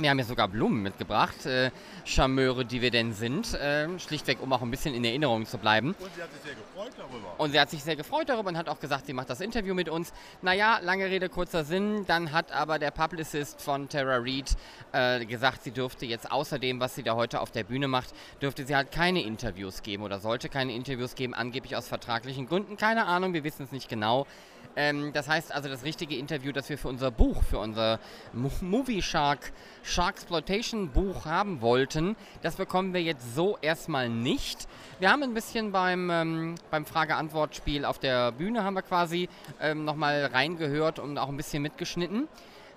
Wir 0.00 0.10
haben 0.10 0.18
ihr 0.20 0.24
sogar 0.24 0.46
Blumen 0.46 0.80
mitgebracht, 0.80 1.44
äh, 1.44 1.72
Charmeure, 2.04 2.64
die 2.64 2.80
wir 2.80 2.92
denn 2.92 3.12
sind, 3.12 3.52
äh, 3.54 3.88
schlichtweg, 3.98 4.40
um 4.40 4.52
auch 4.52 4.62
ein 4.62 4.70
bisschen 4.70 4.94
in 4.94 5.04
Erinnerung 5.04 5.44
zu 5.44 5.58
bleiben. 5.58 5.96
Und 5.98 6.14
sie 6.14 6.22
hat 6.22 6.30
sich 6.30 6.40
sehr 6.42 6.54
gefreut 6.54 6.92
darüber. 6.96 7.34
Und 7.36 7.50
sie 7.50 7.60
hat 7.60 7.70
sich 7.70 7.82
sehr 7.82 7.96
gefreut 7.96 8.28
darüber 8.28 8.48
und 8.48 8.56
hat 8.56 8.68
auch 8.68 8.78
gesagt, 8.78 9.06
sie 9.06 9.12
macht 9.12 9.28
das 9.28 9.40
Interview 9.40 9.74
mit 9.74 9.88
uns. 9.88 10.12
Naja, 10.40 10.78
lange 10.82 11.06
Rede, 11.06 11.28
kurzer 11.28 11.64
Sinn. 11.64 12.04
Dann 12.06 12.30
hat 12.30 12.52
aber 12.52 12.78
der 12.78 12.92
Publicist 12.92 13.60
von 13.60 13.88
Tara 13.88 14.18
Reid 14.18 14.56
äh, 14.92 15.24
gesagt, 15.26 15.64
sie 15.64 15.72
dürfte 15.72 16.06
jetzt 16.06 16.30
außer 16.30 16.60
dem, 16.60 16.78
was 16.78 16.94
sie 16.94 17.02
da 17.02 17.16
heute 17.16 17.40
auf 17.40 17.50
der 17.50 17.64
Bühne 17.64 17.88
macht, 17.88 18.14
dürfte 18.40 18.64
sie 18.64 18.76
halt 18.76 18.92
keine 18.92 19.24
Interviews 19.24 19.82
geben 19.82 20.04
oder 20.04 20.20
sollte 20.20 20.48
keine 20.48 20.74
Interviews 20.74 21.16
geben, 21.16 21.34
angeblich 21.34 21.74
aus 21.74 21.88
vertraglichen 21.88 22.46
Gründen. 22.46 22.76
Keine 22.76 23.06
Ahnung, 23.06 23.32
wir 23.32 23.42
wissen 23.42 23.64
es 23.64 23.72
nicht 23.72 23.88
genau. 23.88 24.28
Ähm, 24.76 25.12
das 25.12 25.28
heißt 25.28 25.52
also, 25.52 25.68
das 25.68 25.82
richtige 25.82 26.16
Interview, 26.16 26.52
das 26.52 26.68
wir 26.68 26.78
für 26.78 26.88
unser 26.88 27.10
Buch, 27.10 27.42
für 27.42 27.58
unser 27.58 27.98
Mo 28.32 28.50
Movie 28.60 29.02
Shark 29.02 29.52
Sharksploitation 29.82 30.90
Buch 30.90 31.24
haben 31.24 31.60
wollten, 31.60 32.14
das 32.42 32.56
bekommen 32.56 32.94
wir 32.94 33.02
jetzt 33.02 33.34
so 33.34 33.58
erstmal 33.60 34.08
nicht. 34.08 34.68
Wir 35.00 35.10
haben 35.10 35.22
ein 35.22 35.34
bisschen 35.34 35.72
beim, 35.72 36.10
ähm, 36.10 36.54
beim 36.70 36.86
Frage-Antwort-Spiel 36.86 37.84
auf 37.84 37.98
der 37.98 38.32
Bühne 38.32 38.62
haben 38.62 38.74
wir 38.74 38.82
quasi 38.82 39.28
ähm, 39.60 39.84
nochmal 39.84 40.26
reingehört 40.26 40.98
und 40.98 41.18
auch 41.18 41.28
ein 41.28 41.36
bisschen 41.36 41.62
mitgeschnitten. 41.62 42.28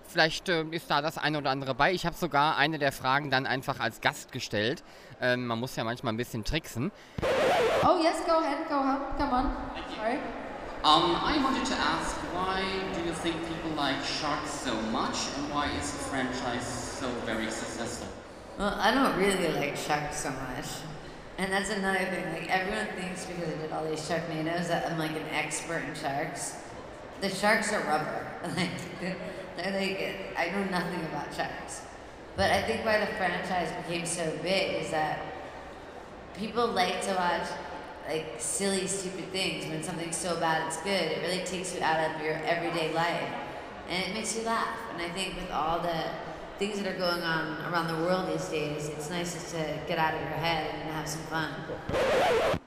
Vielleicht 0.07 0.49
äh, 0.49 0.63
ist 0.71 0.89
da 0.89 1.01
das 1.01 1.17
eine 1.17 1.37
oder 1.37 1.51
andere 1.51 1.75
bei. 1.75 1.93
Ich 1.93 2.05
habe 2.05 2.15
sogar 2.15 2.57
eine 2.57 2.79
der 2.79 2.91
Fragen 2.91 3.29
dann 3.29 3.45
einfach 3.45 3.79
als 3.79 4.01
Gast 4.01 4.31
gestellt. 4.31 4.83
Ähm, 5.21 5.45
man 5.47 5.59
muss 5.59 5.75
ja 5.75 5.83
manchmal 5.83 6.13
ein 6.13 6.17
bisschen 6.17 6.43
tricksen. 6.43 6.91
Oh 7.83 8.01
yes, 8.01 8.25
go 8.25 8.33
ahead, 8.33 8.67
go 8.67 8.75
ahead, 8.75 9.17
come 9.17 9.31
on. 9.31 9.51
Sorry. 9.95 10.17
Um, 10.83 11.15
I 11.15 11.37
wanted 11.43 11.63
to 11.67 11.75
ask, 11.75 12.15
why 12.33 12.63
do 12.95 13.03
you 13.03 13.13
think 13.13 13.35
people 13.47 13.69
like 13.77 14.03
sharks 14.03 14.49
so 14.49 14.73
much, 14.89 15.27
and 15.37 15.51
why 15.51 15.69
is 15.77 15.91
the 15.91 15.99
franchise 15.99 16.65
so 16.65 17.07
very 17.23 17.51
successful? 17.51 18.07
Well, 18.57 18.73
I 18.79 18.91
don't 18.91 19.15
really 19.15 19.49
like 19.49 19.77
sharks 19.77 20.21
so 20.21 20.31
much. 20.31 20.65
And 21.37 21.51
that's 21.51 21.69
another 21.69 21.99
thing. 21.99 22.25
Like 22.33 22.49
everyone 22.49 22.87
thinks 22.95 23.25
because 23.25 23.53
I 23.53 23.57
did 23.57 23.71
all 23.71 23.87
these 23.87 23.99
Sharknadoes 23.99 24.69
that 24.69 24.91
I'm 24.91 24.97
like 24.97 25.11
an 25.11 25.27
expert 25.31 25.83
in 25.87 25.93
sharks. 25.93 26.57
The 27.21 27.29
sharks 27.29 27.71
are 27.73 27.81
rubber. 27.81 28.27
Like 28.55 28.71
they're 28.99 29.71
like 29.71 30.35
I 30.35 30.49
know 30.49 30.63
nothing 30.71 30.99
about 31.05 31.31
sharks. 31.35 31.81
But 32.35 32.49
I 32.49 32.63
think 32.63 32.83
why 32.83 32.99
the 32.99 33.07
franchise 33.17 33.71
became 33.85 34.05
so 34.07 34.35
big 34.41 34.81
is 34.81 34.89
that 34.89 35.19
people 36.35 36.65
like 36.65 37.01
to 37.03 37.13
watch 37.13 37.47
like 38.07 38.25
silly, 38.37 38.87
stupid 38.87 39.31
things. 39.31 39.65
When 39.67 39.83
something's 39.83 40.17
so 40.17 40.39
bad 40.39 40.67
it's 40.67 40.77
good, 40.81 41.11
it 41.11 41.21
really 41.21 41.43
takes 41.45 41.75
you 41.75 41.81
out 41.81 41.99
of 42.09 42.21
your 42.21 42.35
everyday 42.45 42.93
life. 42.93 43.29
And 43.89 44.03
it 44.05 44.13
makes 44.13 44.35
you 44.37 44.43
laugh. 44.43 44.77
And 44.93 45.01
I 45.01 45.09
think 45.09 45.35
with 45.35 45.51
all 45.51 45.79
the 45.81 45.99
things 46.59 46.79
that 46.79 46.87
are 46.87 46.97
going 46.97 47.23
on 47.23 47.57
around 47.71 47.87
the 47.87 48.03
world 48.05 48.29
these 48.31 48.47
days, 48.49 48.89
it's 48.89 49.09
nice 49.09 49.33
just 49.33 49.55
to 49.55 49.63
get 49.87 49.97
out 49.97 50.13
of 50.13 50.21
your 50.21 50.37
head 50.39 50.67
and 50.73 50.91
have 50.93 51.07
some 51.07 51.23
fun. 51.29 51.49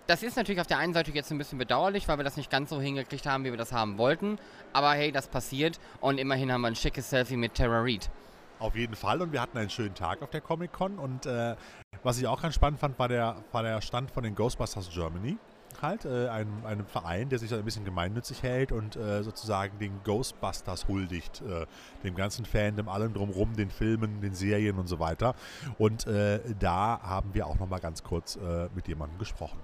Das 0.07 0.23
ist 0.23 0.37
natürlich 0.37 0.61
auf 0.61 0.67
der 0.67 0.79
einen 0.79 0.93
Seite 0.93 1.13
jetzt 1.13 1.31
ein 1.31 1.39
bisschen 1.39 1.59
bedauerlich, 1.59 2.09
weil 2.09 2.19
wir 2.19 2.25
das 2.25 2.37
nicht 2.37 2.51
ganz 2.51 2.69
so 2.69 2.81
hingekriegt 2.81 3.25
haben, 3.25 3.45
wie 3.45 3.51
wir 3.51 3.57
das 3.57 3.73
haben 3.73 3.97
wollten. 3.97 4.39
Aber 4.75 4.93
hey, 4.93 5.13
das 5.13 5.29
passiert 5.29 5.79
und 6.01 6.19
immerhin 6.19 6.53
haben 6.53 6.61
wir 6.61 6.69
ein 6.69 6.77
schickes 6.77 7.09
Selfie 7.09 7.37
mit 7.37 7.55
Tara 7.55 7.81
Reid. 7.81 8.11
Auf 8.59 8.77
jeden 8.77 8.97
Fall 8.97 9.23
und 9.23 9.33
wir 9.33 9.41
hatten 9.41 9.57
einen 9.57 9.71
schönen 9.71 9.95
Tag 9.95 10.23
auf 10.23 10.31
der 10.31 10.41
Comic 10.41 10.73
Con 10.73 10.99
und 10.99 11.25
äh, 11.27 11.57
was 12.05 12.19
ich 12.19 12.27
auch 12.27 12.41
ganz 12.41 12.55
spannend 12.55 12.79
fand, 12.79 12.99
war 12.99 13.09
der, 13.09 13.37
war 13.51 13.63
der 13.63 13.81
Stand 13.81 14.11
von 14.11 14.23
den 14.23 14.35
Ghostbusters 14.35 14.91
Germany. 14.91 15.39
Halt, 15.83 16.05
äh, 16.05 16.29
einem, 16.29 16.65
einem 16.65 16.87
Verein, 16.87 17.29
der 17.29 17.41
sich 17.41 17.53
ein 17.53 17.65
bisschen 17.65 17.85
gemeinnützig 17.85 18.43
hält 18.45 18.71
und 18.71 18.95
äh, 18.95 19.25
sozusagen 19.25 19.79
den 19.81 20.03
Ghostbusters 20.05 20.87
huldigt, 20.87 21.43
äh, 21.43 21.67
dem 22.05 22.15
ganzen 22.15 22.45
Fandom, 22.45 22.89
allem 22.89 23.13
drumherum, 23.13 23.57
den 23.57 23.71
Filmen, 23.71 24.21
den 24.21 24.35
Serien 24.35 24.79
und 24.79 24.87
so 24.87 25.01
weiter. 25.01 25.35
Und 25.79 26.07
äh, 26.07 26.41
da 26.61 27.01
haben 27.03 27.35
wir 27.35 27.47
auch 27.47 27.59
nochmal 27.59 27.81
ganz 27.81 28.05
kurz 28.05 28.37
äh, 28.37 28.69
mit 28.75 28.87
jemandem 28.87 29.19
gesprochen. 29.19 29.59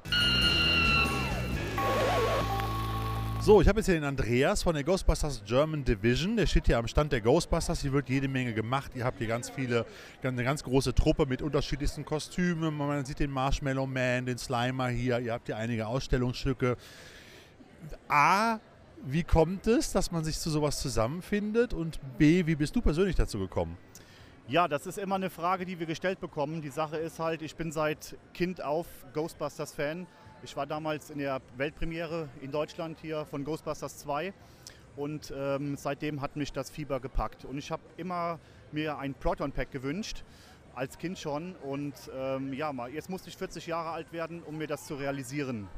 So, 3.42 3.62
ich 3.62 3.68
habe 3.68 3.78
jetzt 3.78 3.86
hier 3.86 3.94
den 3.94 4.04
Andreas 4.04 4.62
von 4.62 4.74
der 4.74 4.84
Ghostbusters 4.84 5.42
German 5.46 5.82
Division. 5.82 6.36
Der 6.36 6.46
steht 6.46 6.66
hier 6.66 6.76
am 6.76 6.86
Stand 6.86 7.10
der 7.10 7.22
Ghostbusters. 7.22 7.80
Hier 7.80 7.90
wird 7.90 8.10
jede 8.10 8.28
Menge 8.28 8.52
gemacht. 8.52 8.92
Ihr 8.94 9.02
habt 9.02 9.16
hier 9.16 9.28
ganz 9.28 9.48
viele, 9.48 9.86
eine 10.22 10.44
ganz 10.44 10.62
große 10.62 10.94
Truppe 10.94 11.24
mit 11.24 11.40
unterschiedlichsten 11.40 12.04
Kostümen. 12.04 12.76
Man 12.76 13.06
sieht 13.06 13.18
den 13.18 13.30
Marshmallow 13.30 13.86
Man, 13.86 14.26
den 14.26 14.36
Slimer 14.36 14.88
hier. 14.88 15.20
Ihr 15.20 15.32
habt 15.32 15.46
hier 15.46 15.56
einige 15.56 15.86
Ausstellungsstücke. 15.86 16.76
A, 18.08 18.58
wie 19.06 19.24
kommt 19.24 19.66
es, 19.66 19.90
dass 19.90 20.12
man 20.12 20.22
sich 20.22 20.38
zu 20.38 20.50
sowas 20.50 20.78
zusammenfindet? 20.78 21.72
Und 21.72 21.98
B, 22.18 22.44
wie 22.44 22.56
bist 22.56 22.76
du 22.76 22.82
persönlich 22.82 23.16
dazu 23.16 23.38
gekommen? 23.38 23.78
Ja, 24.48 24.68
das 24.68 24.84
ist 24.84 24.98
immer 24.98 25.14
eine 25.14 25.30
Frage, 25.30 25.64
die 25.64 25.78
wir 25.78 25.86
gestellt 25.86 26.20
bekommen. 26.20 26.60
Die 26.60 26.68
Sache 26.68 26.98
ist 26.98 27.18
halt, 27.18 27.40
ich 27.40 27.56
bin 27.56 27.72
seit 27.72 28.18
Kind 28.34 28.62
auf 28.62 28.86
Ghostbusters-Fan. 29.14 30.06
Ich 30.42 30.56
war 30.56 30.66
damals 30.66 31.10
in 31.10 31.18
der 31.18 31.42
Weltpremiere 31.58 32.30
in 32.40 32.50
Deutschland 32.50 32.98
hier 33.02 33.26
von 33.26 33.44
Ghostbusters 33.44 33.98
2 33.98 34.32
und 34.96 35.34
ähm, 35.36 35.76
seitdem 35.76 36.22
hat 36.22 36.36
mich 36.36 36.50
das 36.50 36.70
Fieber 36.70 36.98
gepackt. 36.98 37.44
Und 37.44 37.58
ich 37.58 37.70
habe 37.70 37.82
immer 37.98 38.38
mir 38.72 38.96
ein 38.96 39.12
Proton 39.12 39.52
Pack 39.52 39.70
gewünscht, 39.70 40.24
als 40.74 40.96
Kind 40.96 41.18
schon. 41.18 41.54
Und 41.56 41.94
ähm, 42.16 42.54
ja, 42.54 42.72
jetzt 42.88 43.10
musste 43.10 43.28
ich 43.28 43.36
40 43.36 43.66
Jahre 43.66 43.90
alt 43.90 44.14
werden, 44.14 44.42
um 44.42 44.56
mir 44.56 44.66
das 44.66 44.86
zu 44.86 44.94
realisieren. 44.94 45.68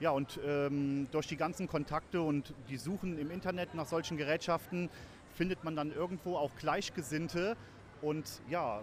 Ja, 0.00 0.12
und 0.12 0.40
ähm, 0.46 1.06
durch 1.10 1.26
die 1.26 1.36
ganzen 1.36 1.68
Kontakte 1.68 2.22
und 2.22 2.54
die 2.70 2.78
Suchen 2.78 3.18
im 3.18 3.30
Internet 3.30 3.74
nach 3.74 3.86
solchen 3.86 4.16
Gerätschaften 4.16 4.88
findet 5.34 5.62
man 5.62 5.76
dann 5.76 5.92
irgendwo 5.92 6.36
auch 6.36 6.52
Gleichgesinnte. 6.56 7.54
Und 8.00 8.40
ja, 8.48 8.80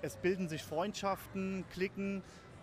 es 0.00 0.16
bilden 0.16 0.48
sich 0.48 0.62
Freundschaften, 0.62 1.66
Klicken 1.74 2.22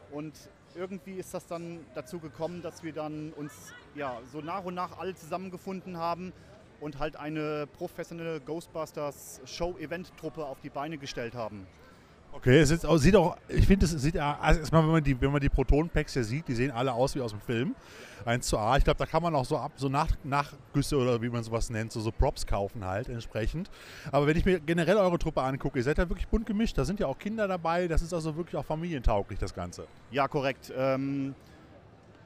und 0.10 0.34
irgendwie 0.76 1.14
ist 1.14 1.34
das 1.34 1.46
dann 1.46 1.80
dazu 1.96 2.20
gekommen, 2.20 2.62
dass 2.62 2.84
wir 2.84 2.94
dann 2.94 3.34
uns 3.34 3.74
ja, 3.96 4.20
so 4.32 4.42
nach 4.42 4.64
und 4.64 4.76
nach 4.76 4.98
alle 4.98 5.16
zusammengefunden 5.16 5.98
haben 5.98 6.34
und 6.80 7.00
halt 7.00 7.16
eine 7.16 7.68
professionelle 7.68 8.40
Ghostbusters 8.42 9.42
Show-Event-Truppe 9.46 10.46
auf 10.46 10.60
die 10.62 10.70
Beine 10.70 10.98
gestellt 10.98 11.36
haben. 11.36 11.66
Okay, 12.36 12.60
es 12.60 12.72
ist, 12.72 12.86
sieht 12.98 13.16
auch, 13.16 13.38
ich 13.48 13.68
finde, 13.68 13.86
es 13.86 13.92
sieht, 13.92 14.18
also 14.18 14.60
erstmal, 14.60 14.84
wenn 14.84 14.92
man 14.92 15.04
die, 15.04 15.14
die 15.14 15.50
Proton-Packs 15.50 16.14
hier 16.14 16.24
sieht, 16.24 16.48
die 16.48 16.56
sehen 16.56 16.72
alle 16.72 16.92
aus 16.92 17.14
wie 17.16 17.22
aus 17.22 17.32
dem 17.32 17.40
Film. 17.40 17.76
1 18.26 18.48
zu 18.48 18.58
A. 18.58 18.76
Ich 18.78 18.84
glaube, 18.84 18.98
da 18.98 19.06
kann 19.06 19.22
man 19.22 19.36
auch 19.36 19.46
so 19.46 19.58
ab, 19.58 19.74
so 19.76 19.88
nach, 19.88 20.10
Nachgüsse 20.24 20.98
oder 20.98 21.22
wie 21.22 21.30
man 21.30 21.44
sowas 21.44 21.70
nennt, 21.70 21.92
so, 21.92 22.00
so 22.00 22.12
Props 22.12 22.48
kaufen 22.48 22.86
halt 22.86 23.08
entsprechend. 23.10 23.70
Aber 24.12 24.28
wenn 24.28 24.36
ich 24.36 24.46
mir 24.46 24.60
generell 24.60 24.98
eure 24.98 25.20
Truppe 25.20 25.42
angucke, 25.42 25.78
ihr 25.78 25.84
seid 25.84 25.98
ja 25.98 26.10
wirklich 26.10 26.28
bunt 26.28 26.46
gemischt. 26.46 26.78
Da 26.78 26.86
sind 26.86 27.00
ja 27.00 27.08
auch 27.08 27.20
Kinder 27.20 27.48
dabei. 27.48 27.88
Das 27.88 28.02
ist 28.02 28.14
also 28.14 28.36
wirklich 28.36 28.56
auch 28.56 28.66
familientauglich, 28.66 29.40
das 29.40 29.54
Ganze. 29.54 29.86
Ja, 30.12 30.28
korrekt. 30.28 30.74
Ähm, 30.76 31.36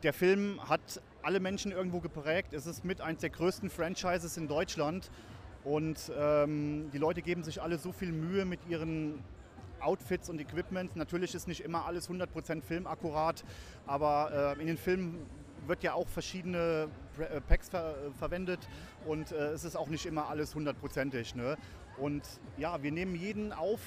der 0.03 0.13
Film 0.13 0.59
hat 0.69 1.01
alle 1.21 1.39
Menschen 1.39 1.71
irgendwo 1.71 1.99
geprägt. 1.99 2.53
Es 2.53 2.65
ist 2.65 2.85
mit 2.85 3.01
eines 3.01 3.21
der 3.21 3.31
größten 3.31 3.69
Franchises 3.69 4.37
in 4.37 4.47
Deutschland. 4.47 5.09
Und 5.63 6.11
ähm, 6.17 6.89
die 6.93 6.97
Leute 6.97 7.21
geben 7.21 7.43
sich 7.43 7.61
alle 7.61 7.77
so 7.77 7.91
viel 7.91 8.11
Mühe 8.11 8.45
mit 8.45 8.59
ihren 8.69 9.23
Outfits 9.79 10.29
und 10.29 10.39
Equipment. 10.39 10.95
Natürlich 10.95 11.35
ist 11.35 11.47
nicht 11.47 11.61
immer 11.61 11.85
alles 11.85 12.09
100% 12.09 12.61
filmakkurat, 12.61 13.43
aber 13.85 14.55
äh, 14.57 14.61
in 14.61 14.67
den 14.67 14.77
Filmen 14.77 15.25
wird 15.67 15.83
ja 15.83 15.93
auch 15.93 16.07
verschiedene 16.07 16.89
äh, 17.19 17.41
Packs 17.41 17.69
ver 17.69 17.95
verwendet 18.17 18.59
und 19.05 19.31
äh, 19.31 19.51
es 19.51 19.63
ist 19.63 19.75
auch 19.75 19.87
nicht 19.87 20.05
immer 20.05 20.29
alles 20.29 20.55
hundertprozentig. 20.55 21.35
Ne? 21.35 21.57
Und 21.97 22.23
ja, 22.57 22.81
wir 22.81 22.91
nehmen 22.91 23.15
jeden 23.15 23.51
auf, 23.51 23.79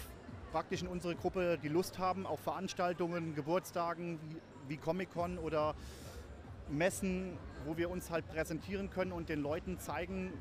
praktisch 0.53 0.83
in 0.83 0.89
unsere 0.89 1.15
Gruppe, 1.15 1.59
die 1.63 1.69
Lust 1.69 1.99
haben, 1.99 2.27
auf 2.27 2.41
Veranstaltungen, 2.41 3.35
Geburtstagen 3.35 4.19
wie, 4.29 4.37
wie 4.69 4.77
Comic-Con 4.77 5.39
oder 5.39 5.75
Messen, 6.69 7.37
wo 7.65 7.77
wir 7.77 7.91
uns 7.91 8.11
halt 8.11 8.29
präsentieren 8.29 8.91
können 8.91 9.13
und 9.13 9.29
den 9.29 9.41
Leuten 9.41 9.79
zeigen, 9.79 10.33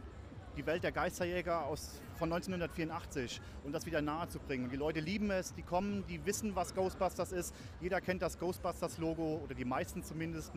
die 0.58 0.66
Welt 0.66 0.84
der 0.84 0.92
Geisterjäger 0.92 1.66
aus, 1.66 2.02
von 2.20 2.32
1984 2.32 3.42
und 3.64 3.72
das 3.72 3.86
wieder 3.86 4.02
nahe 4.02 4.28
zu 4.28 4.40
bringen. 4.40 4.66
Und 4.66 4.72
die 4.72 4.78
Leute 4.78 5.00
lieben 5.00 5.32
es, 5.32 5.54
die 5.54 5.64
kommen, 5.64 6.04
die 6.08 6.24
wissen, 6.26 6.56
was 6.56 6.76
Ghostbusters 6.76 7.32
ist. 7.32 7.56
Jeder 7.82 8.02
kennt 8.02 8.22
das 8.22 8.38
Ghostbusters-Logo 8.38 9.42
oder 9.44 9.56
die 9.56 9.66
meisten 9.66 10.04
zumindest 10.04 10.54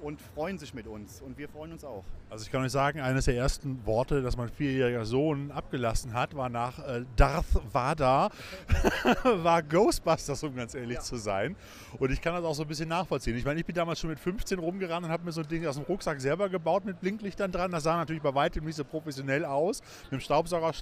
und 0.00 0.20
freuen 0.20 0.58
sich 0.58 0.74
mit 0.74 0.86
uns. 0.86 1.20
Und 1.22 1.38
wir 1.38 1.48
freuen 1.48 1.72
uns 1.72 1.84
auch. 1.84 2.04
Also 2.28 2.44
ich 2.44 2.50
kann 2.50 2.62
euch 2.62 2.72
sagen, 2.72 3.00
eines 3.00 3.24
der 3.24 3.36
ersten 3.36 3.84
Worte, 3.86 4.22
das 4.22 4.36
mein 4.36 4.48
vierjähriger 4.48 5.04
Sohn 5.04 5.50
abgelassen 5.50 6.12
hat, 6.12 6.36
war 6.36 6.48
nach 6.48 6.78
äh, 6.80 7.04
Darth 7.16 7.46
Vader, 7.72 8.30
war 9.24 9.62
Ghostbusters, 9.62 10.42
um 10.42 10.54
ganz 10.54 10.74
ehrlich 10.74 10.96
ja. 10.96 11.00
zu 11.00 11.16
sein. 11.16 11.56
Und 11.98 12.10
ich 12.10 12.20
kann 12.20 12.34
das 12.34 12.44
auch 12.44 12.54
so 12.54 12.62
ein 12.62 12.68
bisschen 12.68 12.88
nachvollziehen. 12.88 13.36
Ich 13.36 13.44
meine, 13.44 13.60
ich 13.60 13.66
bin 13.66 13.74
damals 13.74 14.00
schon 14.00 14.10
mit 14.10 14.18
15 14.18 14.58
rumgerannt 14.58 15.06
und 15.06 15.12
habe 15.12 15.24
mir 15.24 15.32
so 15.32 15.40
ein 15.40 15.48
Ding 15.48 15.66
aus 15.66 15.76
dem 15.76 15.84
Rucksack 15.84 16.20
selber 16.20 16.48
gebaut 16.48 16.84
mit 16.84 17.00
Blinklichtern 17.00 17.50
dran. 17.50 17.70
Das 17.70 17.84
sah 17.84 17.96
natürlich 17.96 18.22
bei 18.22 18.34
weitem 18.34 18.64
nicht 18.64 18.76
so 18.76 18.84
professionell 18.84 19.44
aus. 19.44 19.80
Mit 20.04 20.12
dem 20.12 20.20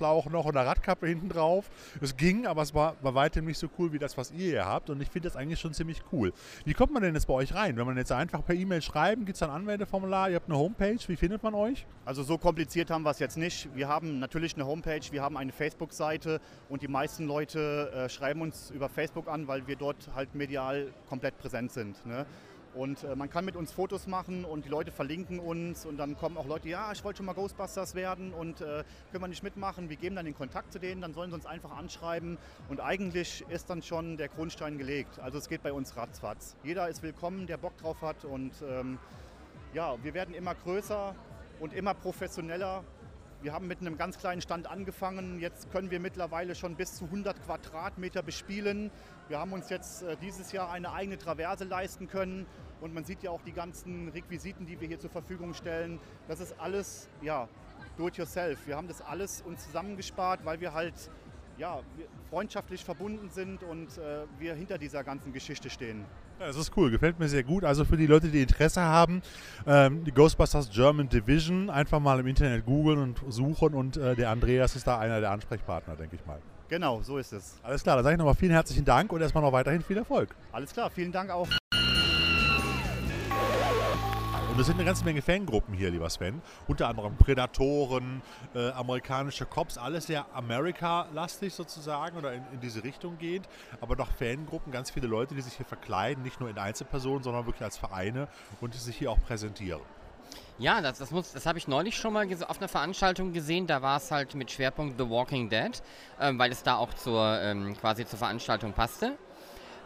Staubsaugerschlauch 0.02 0.30
noch 0.30 0.44
und 0.47 0.54
der 0.54 0.66
Radkappe 0.66 1.06
hinten 1.06 1.28
drauf. 1.28 1.71
Es 2.00 2.16
ging, 2.16 2.47
aber 2.47 2.62
es 2.62 2.75
war 2.75 2.94
bei 3.02 3.14
weitem 3.14 3.44
nicht 3.44 3.59
so 3.59 3.68
cool 3.78 3.92
wie 3.92 3.99
das, 3.99 4.16
was 4.16 4.30
ihr 4.32 4.50
hier 4.50 4.66
habt. 4.66 4.90
Und 4.90 5.00
ich 5.00 5.09
finde 5.09 5.28
das 5.28 5.37
eigentlich 5.37 5.61
schon 5.61 5.73
ziemlich 5.73 6.02
cool. 6.12 6.32
Wie 6.64 6.75
kommt 6.75 6.92
man 6.92 7.02
denn 7.02 7.14
jetzt 7.14 7.26
bei 7.26 7.35
euch 7.35 7.54
rein? 7.54 7.76
Wenn 7.76 7.87
man 7.87 7.97
jetzt 7.97 8.12
einfach 8.12 8.44
per 8.44 8.54
E-Mail 8.54 8.82
schreiben, 8.82 9.25
gibt 9.25 9.37
es 9.37 9.42
ein 9.42 9.50
Anmeldeformular, 9.50 10.30
ihr 10.30 10.37
habt 10.37 10.49
eine 10.49 10.59
Homepage. 10.59 10.99
Wie 11.06 11.16
findet 11.16 11.42
man 11.42 11.54
euch? 11.54 11.87
Also 12.04 12.23
so 12.23 12.38
kompliziert 12.38 12.90
haben 12.90 13.04
wir 13.04 13.11
es 13.11 13.18
jetzt 13.18 13.37
nicht. 13.37 13.68
Wir 13.75 13.88
haben 13.88 14.18
natürlich 14.18 14.54
eine 14.54 14.66
Homepage, 14.66 15.00
wir 15.11 15.23
haben 15.23 15.37
eine 15.37 15.52
Facebook-Seite 15.52 16.40
und 16.68 16.82
die 16.82 16.88
meisten 16.88 17.26
Leute 17.26 17.92
äh, 17.94 18.09
schreiben 18.09 18.42
uns 18.42 18.71
über 18.71 18.88
Facebook 18.88 19.28
an, 19.28 19.47
weil 19.47 19.66
wir 19.66 19.76
dort 19.76 20.11
halt 20.14 20.35
medial 20.35 20.92
komplett 21.09 21.38
präsent 21.38 21.71
sind. 21.73 22.04
Ne? 22.06 22.26
Und 22.75 23.05
äh, 23.05 23.14
man 23.14 23.29
kann 23.29 23.45
mit 23.45 23.55
uns 23.55 23.71
Fotos 23.71 24.07
machen 24.07 24.47
und 24.47 24.64
die 24.64 24.71
Leute 24.71 24.91
verlinken 24.91 25.38
uns 25.38 25.85
und 25.85 25.99
dann 25.99 26.17
kommen 26.17 26.38
auch 26.38 26.47
Leute, 26.47 26.71
ja, 26.71 26.91
ich 26.93 27.05
wollte 27.05 27.19
schon 27.19 27.26
mal 27.26 27.35
Ghostbusters 27.35 27.95
werden 27.95 28.33
und 28.33 28.62
äh, 28.62 28.85
können 29.11 29.25
wir 29.25 29.29
nicht 29.29 29.43
mitmachen. 29.43 29.91
Wir 29.91 29.97
geben 29.97 30.17
dann 30.17 30.25
den 30.25 30.35
Kontakt 30.35 30.73
zu 30.73 30.79
denen, 30.79 31.02
dann 31.02 31.12
sollen 31.12 31.31
sie 31.31 31.35
uns 31.35 31.45
einfach 31.45 31.76
anschreiben 31.76 32.38
und 32.71 32.81
eigentlich 32.81 33.45
ist 33.50 33.69
dann 33.69 33.83
schon 33.83 34.17
der 34.17 34.29
Grundstein 34.29 34.79
gelegt. 34.79 35.19
Also 35.19 35.37
es 35.37 35.50
geht 35.50 35.62
bei 35.62 35.73
uns 35.73 35.97
ratzfatz. 35.99 36.57
Jeder 36.64 36.88
ist 36.88 37.02
willkommen, 37.02 37.47
der 37.47 37.59
Bock 37.59 37.76
drauf 37.76 38.00
hat 38.00 38.25
und 38.25 38.52
ähm, 38.67 38.99
ja, 39.75 40.02
wir 40.02 40.14
werden 40.14 40.35
immer 40.35 40.55
größer 40.55 41.14
und 41.61 41.75
immer 41.75 41.93
professioneller. 41.93 42.85
Wir 43.43 43.52
haben 43.52 43.67
mit 43.67 43.81
einem 43.81 43.99
ganz 43.99 44.19
kleinen 44.19 44.41
Stand 44.41 44.71
angefangen. 44.71 45.41
Jetzt 45.41 45.73
können 45.73 45.91
wir 45.91 45.99
mittlerweile 45.99 46.55
schon 46.55 46.76
bis 46.76 46.95
zu 46.95 47.07
100 47.07 47.45
Quadratmeter 47.45 48.23
bespielen. 48.23 48.93
Wir 49.33 49.39
haben 49.39 49.55
uns 49.55 49.71
jetzt 49.71 50.03
äh, 50.03 50.15
dieses 50.21 50.53
Jahr 50.53 50.71
eine 50.71 50.93
eigene 50.93 51.17
Traverse 51.17 51.65
leisten 51.65 52.07
können. 52.07 52.45
Und 52.83 52.93
man 52.93 53.03
sieht 53.03 53.23
ja 53.23 53.31
auch 53.31 53.41
die 53.41 53.53
ganzen 53.53 54.11
Requisiten, 54.11 54.67
die 54.67 54.79
wir 54.79 54.87
hier 54.87 55.01
zur 55.01 55.09
Verfügung 55.09 55.55
stellen. 55.55 55.99
Das 56.29 56.39
ist 56.39 56.55
alles 56.61 57.09
ja, 57.23 57.49
do 57.97 58.09
it 58.09 58.19
yourself. 58.19 58.67
Wir 58.67 58.77
haben 58.77 58.89
das 58.89 59.01
alles 59.01 59.41
uns 59.41 59.65
zusammengespart, 59.65 60.45
weil 60.45 60.61
wir 60.61 60.75
halt 60.75 60.93
ja, 61.57 61.81
freundschaftlich 62.29 62.85
verbunden 62.85 63.31
sind 63.31 63.62
und 63.62 63.97
äh, 63.97 64.27
wir 64.39 64.53
hinter 64.53 64.77
dieser 64.77 65.03
ganzen 65.03 65.33
Geschichte 65.33 65.71
stehen. 65.71 66.05
Ja, 66.39 66.49
das 66.49 66.57
ist 66.57 66.77
cool, 66.77 66.91
gefällt 66.91 67.19
mir 67.19 67.31
sehr 67.31 67.43
gut. 67.43 67.65
Also 67.65 67.87
für 67.87 67.97
die 67.97 68.07
Leute, 68.07 68.29
die 68.29 68.43
Interesse 68.43 68.83
haben, 68.83 69.23
ähm, 69.67 70.05
die 70.05 70.12
Ghostbusters 70.12 70.69
German 70.69 71.09
Division 71.09 71.71
einfach 71.71 72.01
mal 72.01 72.21
im 72.21 72.27
Internet 72.27 72.67
googeln 72.67 72.99
und 72.99 73.23
suchen 73.31 73.73
und 73.73 73.97
äh, 73.97 74.15
der 74.15 74.29
Andreas 74.29 74.77
ist 74.77 74.87
da 74.87 74.99
einer 74.99 75.21
der 75.21 75.31
Ansprechpartner, 75.31 75.97
denke 75.97 76.17
ich 76.17 76.27
mal. 76.27 76.43
Genau, 76.69 77.02
so 77.02 77.19
ist 77.19 77.33
es. 77.33 77.54
Alles 77.62 77.83
klar, 77.83 77.97
dann 77.97 78.04
sage 78.04 78.14
ich 78.14 78.19
nochmal 78.19 78.35
vielen 78.35 78.52
herzlichen 78.52 78.85
Dank 78.85 79.12
und 79.12 79.21
erstmal 79.21 79.42
noch 79.42 79.52
weiterhin 79.52 79.83
viel 79.83 79.99
Erfolg. 79.99 80.35
Alles 80.52 80.73
klar, 80.73 80.90
vielen 80.90 81.12
Dank 81.12 81.31
auch. 81.31 81.49
Und 84.52 84.61
es 84.61 84.66
sind 84.66 84.75
eine 84.75 84.85
ganze 84.85 85.02
Menge 85.07 85.23
Fangruppen 85.23 85.73
hier, 85.73 85.90
lieber 85.90 86.11
Sven. 86.11 86.42
Unter 86.69 86.87
anderem 86.87 87.16
Predatoren, 87.16 88.21
äh, 88.54 88.69
amerikanische 88.73 89.47
Cops, 89.47 89.78
alles 89.78 90.09
sehr 90.09 90.26
Amerika-lastig 90.35 91.54
sozusagen 91.54 92.19
oder 92.19 92.35
in, 92.35 92.42
in, 92.52 92.61
diese 92.61 92.85
Richtung 92.85 93.16
geht. 93.16 93.45
Aber 93.81 93.97
doch 93.97 94.11
Fangruppen, 94.11 94.71
ganz 94.71 94.90
viele 94.90 95.07
Leute, 95.07 95.35
die 95.35 95.40
sich 95.40 95.54
hier 95.54 95.64
verkleiden, 95.64 96.23
nicht 96.23 96.38
nur 96.38 96.50
in 96.50 96.59
Einzelpersonen, 96.59 97.23
sondern 97.23 97.47
wirklich 97.47 97.64
als 97.64 97.78
Vereine 97.78 98.28
und 98.61 98.75
die 98.75 98.78
sich 98.78 98.95
hier 98.95 99.11
auch 99.11 99.21
präsentieren. 99.23 99.81
Ja, 100.62 100.81
das, 100.81 100.99
das, 100.99 101.11
das 101.11 101.45
habe 101.45 101.59
ich 101.59 101.66
neulich 101.66 101.97
schon 101.97 102.12
mal 102.12 102.25
auf 102.47 102.59
einer 102.59 102.69
Veranstaltung 102.69 103.33
gesehen. 103.33 103.66
Da 103.66 103.83
war 103.83 103.97
es 103.97 104.12
halt 104.12 104.37
mit 104.37 104.52
Schwerpunkt 104.52 104.97
The 104.97 105.11
Walking 105.11 105.49
Dead, 105.49 105.73
ähm, 106.21 106.38
weil 106.38 106.52
es 106.52 106.62
da 106.62 106.76
auch 106.76 106.95
zur, 106.95 107.40
ähm, 107.42 107.76
quasi 107.76 108.07
zur 108.07 108.21
Veranstaltung 108.21 108.73
passte. 108.73 109.19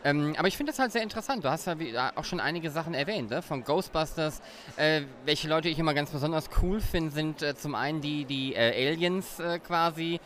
Ähm, 0.04 0.34
aber 0.36 0.48
ich 0.48 0.56
finde 0.58 0.72
das 0.72 0.78
halt 0.78 0.92
sehr 0.92 1.02
interessant. 1.02 1.42
Du 1.42 1.50
hast 1.50 1.66
ja 1.66 2.12
auch 2.14 2.24
schon 2.24 2.40
einige 2.40 2.70
Sachen 2.70 2.92
erwähnt, 2.92 3.30
ne? 3.30 3.40
von 3.40 3.64
Ghostbusters. 3.64 4.42
Äh, 4.76 5.04
welche 5.24 5.48
Leute 5.48 5.70
ich 5.70 5.78
immer 5.78 5.94
ganz 5.94 6.10
besonders 6.10 6.50
cool 6.60 6.82
finde, 6.82 7.10
sind 7.10 7.40
äh, 7.40 7.56
zum 7.56 7.74
einen 7.74 8.02
die, 8.02 8.26
die 8.26 8.54
äh, 8.54 8.90
Aliens 8.90 9.40
äh, 9.40 9.58
quasi 9.58 10.20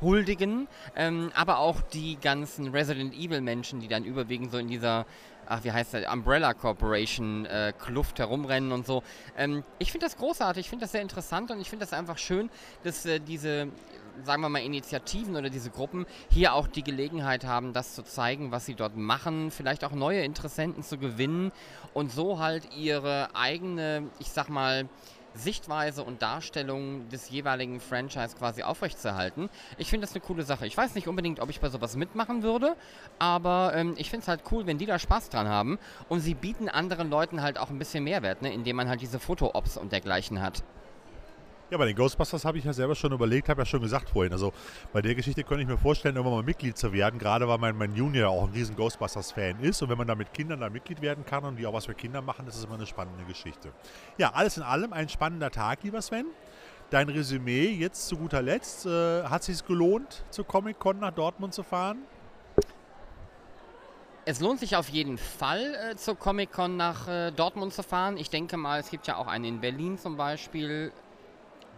huldigen, 0.00 0.68
ähm, 0.94 1.32
aber 1.34 1.58
auch 1.58 1.80
die 1.80 2.16
ganzen 2.20 2.68
Resident 2.68 3.12
Evil 3.12 3.40
Menschen, 3.40 3.80
die 3.80 3.88
dann 3.88 4.04
überwiegend 4.04 4.52
so 4.52 4.58
in 4.58 4.68
dieser 4.68 5.04
ach, 5.46 5.64
wie 5.64 5.72
heißt 5.72 5.94
der, 5.94 6.12
Umbrella 6.12 6.54
Corporation 6.54 7.46
äh, 7.46 7.72
Kluft 7.78 8.18
herumrennen 8.18 8.72
und 8.72 8.86
so. 8.86 9.02
Ähm, 9.36 9.62
ich 9.78 9.92
finde 9.92 10.06
das 10.06 10.16
großartig, 10.16 10.66
ich 10.66 10.70
finde 10.70 10.84
das 10.84 10.92
sehr 10.92 11.02
interessant 11.02 11.50
und 11.50 11.60
ich 11.60 11.70
finde 11.70 11.84
das 11.84 11.92
einfach 11.92 12.18
schön, 12.18 12.50
dass 12.84 13.06
äh, 13.06 13.20
diese 13.20 13.68
sagen 14.24 14.42
wir 14.42 14.48
mal, 14.48 14.60
Initiativen 14.60 15.36
oder 15.36 15.50
diese 15.50 15.70
Gruppen 15.70 16.06
hier 16.30 16.54
auch 16.54 16.66
die 16.66 16.82
Gelegenheit 16.82 17.44
haben, 17.44 17.72
das 17.72 17.94
zu 17.94 18.02
zeigen, 18.02 18.50
was 18.50 18.66
sie 18.66 18.74
dort 18.74 18.96
machen, 18.96 19.50
vielleicht 19.50 19.84
auch 19.84 19.92
neue 19.92 20.22
Interessenten 20.22 20.82
zu 20.82 20.98
gewinnen 20.98 21.52
und 21.94 22.12
so 22.12 22.38
halt 22.38 22.74
ihre 22.74 23.34
eigene, 23.34 24.08
ich 24.18 24.30
sag 24.30 24.48
mal, 24.48 24.88
Sichtweise 25.36 26.02
und 26.02 26.22
Darstellung 26.22 27.08
des 27.08 27.30
jeweiligen 27.30 27.80
Franchise 27.80 28.36
quasi 28.36 28.62
aufrechtzuerhalten. 28.62 29.48
Ich 29.78 29.90
finde 29.90 30.06
das 30.06 30.14
eine 30.14 30.24
coole 30.24 30.42
Sache. 30.42 30.66
Ich 30.66 30.76
weiß 30.76 30.94
nicht 30.94 31.08
unbedingt, 31.08 31.40
ob 31.40 31.50
ich 31.50 31.60
bei 31.60 31.68
sowas 31.68 31.96
mitmachen 31.96 32.42
würde, 32.42 32.76
aber 33.18 33.72
ähm, 33.74 33.94
ich 33.96 34.10
finde 34.10 34.22
es 34.22 34.28
halt 34.28 34.42
cool, 34.50 34.66
wenn 34.66 34.78
die 34.78 34.86
da 34.86 34.98
Spaß 34.98 35.30
dran 35.30 35.48
haben 35.48 35.78
und 36.08 36.20
sie 36.20 36.34
bieten 36.34 36.68
anderen 36.68 37.10
Leuten 37.10 37.42
halt 37.42 37.58
auch 37.58 37.70
ein 37.70 37.78
bisschen 37.78 38.04
Mehrwert, 38.04 38.42
ne, 38.42 38.52
indem 38.52 38.76
man 38.76 38.88
halt 38.88 39.00
diese 39.00 39.18
Foto-Ops 39.18 39.76
und 39.76 39.92
dergleichen 39.92 40.40
hat. 40.40 40.62
Ja, 41.68 41.78
bei 41.78 41.86
den 41.86 41.96
Ghostbusters 41.96 42.44
habe 42.44 42.58
ich 42.58 42.64
ja 42.64 42.72
selber 42.72 42.94
schon 42.94 43.10
überlegt, 43.10 43.48
habe 43.48 43.62
ja 43.62 43.66
schon 43.66 43.80
gesagt 43.80 44.10
vorhin. 44.10 44.32
Also 44.32 44.52
bei 44.92 45.02
der 45.02 45.16
Geschichte 45.16 45.42
könnte 45.42 45.62
ich 45.62 45.68
mir 45.68 45.76
vorstellen, 45.76 46.14
irgendwann 46.14 46.38
mal 46.38 46.44
Mitglied 46.44 46.78
zu 46.78 46.92
werden, 46.92 47.18
gerade 47.18 47.48
weil 47.48 47.58
mein, 47.58 47.76
mein 47.76 47.92
Junior 47.92 48.30
auch 48.30 48.44
ein 48.44 48.52
riesen 48.52 48.76
Ghostbusters-Fan 48.76 49.58
ist. 49.58 49.82
Und 49.82 49.88
wenn 49.88 49.98
man 49.98 50.06
da 50.06 50.14
mit 50.14 50.32
Kindern 50.32 50.60
da 50.60 50.70
Mitglied 50.70 51.02
werden 51.02 51.26
kann 51.26 51.42
und 51.42 51.56
die 51.56 51.66
auch 51.66 51.72
was 51.72 51.86
für 51.86 51.94
Kinder 51.94 52.22
machen, 52.22 52.46
ist 52.46 52.54
es 52.54 52.64
immer 52.64 52.76
eine 52.76 52.86
spannende 52.86 53.24
Geschichte. 53.24 53.72
Ja, 54.16 54.30
alles 54.32 54.56
in 54.56 54.62
allem 54.62 54.92
ein 54.92 55.08
spannender 55.08 55.50
Tag, 55.50 55.82
lieber 55.82 56.00
Sven. 56.02 56.26
Dein 56.90 57.08
Resümee 57.08 57.66
jetzt 57.70 58.06
zu 58.06 58.16
guter 58.16 58.42
Letzt. 58.42 58.86
Äh, 58.86 59.24
hat 59.24 59.40
es 59.40 59.46
sich 59.46 59.66
gelohnt, 59.66 60.24
zur 60.30 60.46
Comic-Con 60.46 61.00
nach 61.00 61.10
Dortmund 61.10 61.52
zu 61.52 61.64
fahren? 61.64 61.98
Es 64.24 64.38
lohnt 64.38 64.60
sich 64.60 64.76
auf 64.76 64.88
jeden 64.88 65.18
Fall, 65.18 65.74
äh, 65.74 65.96
zur 65.96 66.16
Comic-Con 66.16 66.76
nach 66.76 67.08
äh, 67.08 67.32
Dortmund 67.32 67.74
zu 67.74 67.82
fahren. 67.82 68.16
Ich 68.18 68.30
denke 68.30 68.56
mal, 68.56 68.78
es 68.78 68.90
gibt 68.90 69.08
ja 69.08 69.16
auch 69.16 69.26
eine 69.26 69.48
in 69.48 69.60
Berlin 69.60 69.98
zum 69.98 70.16
Beispiel. 70.16 70.92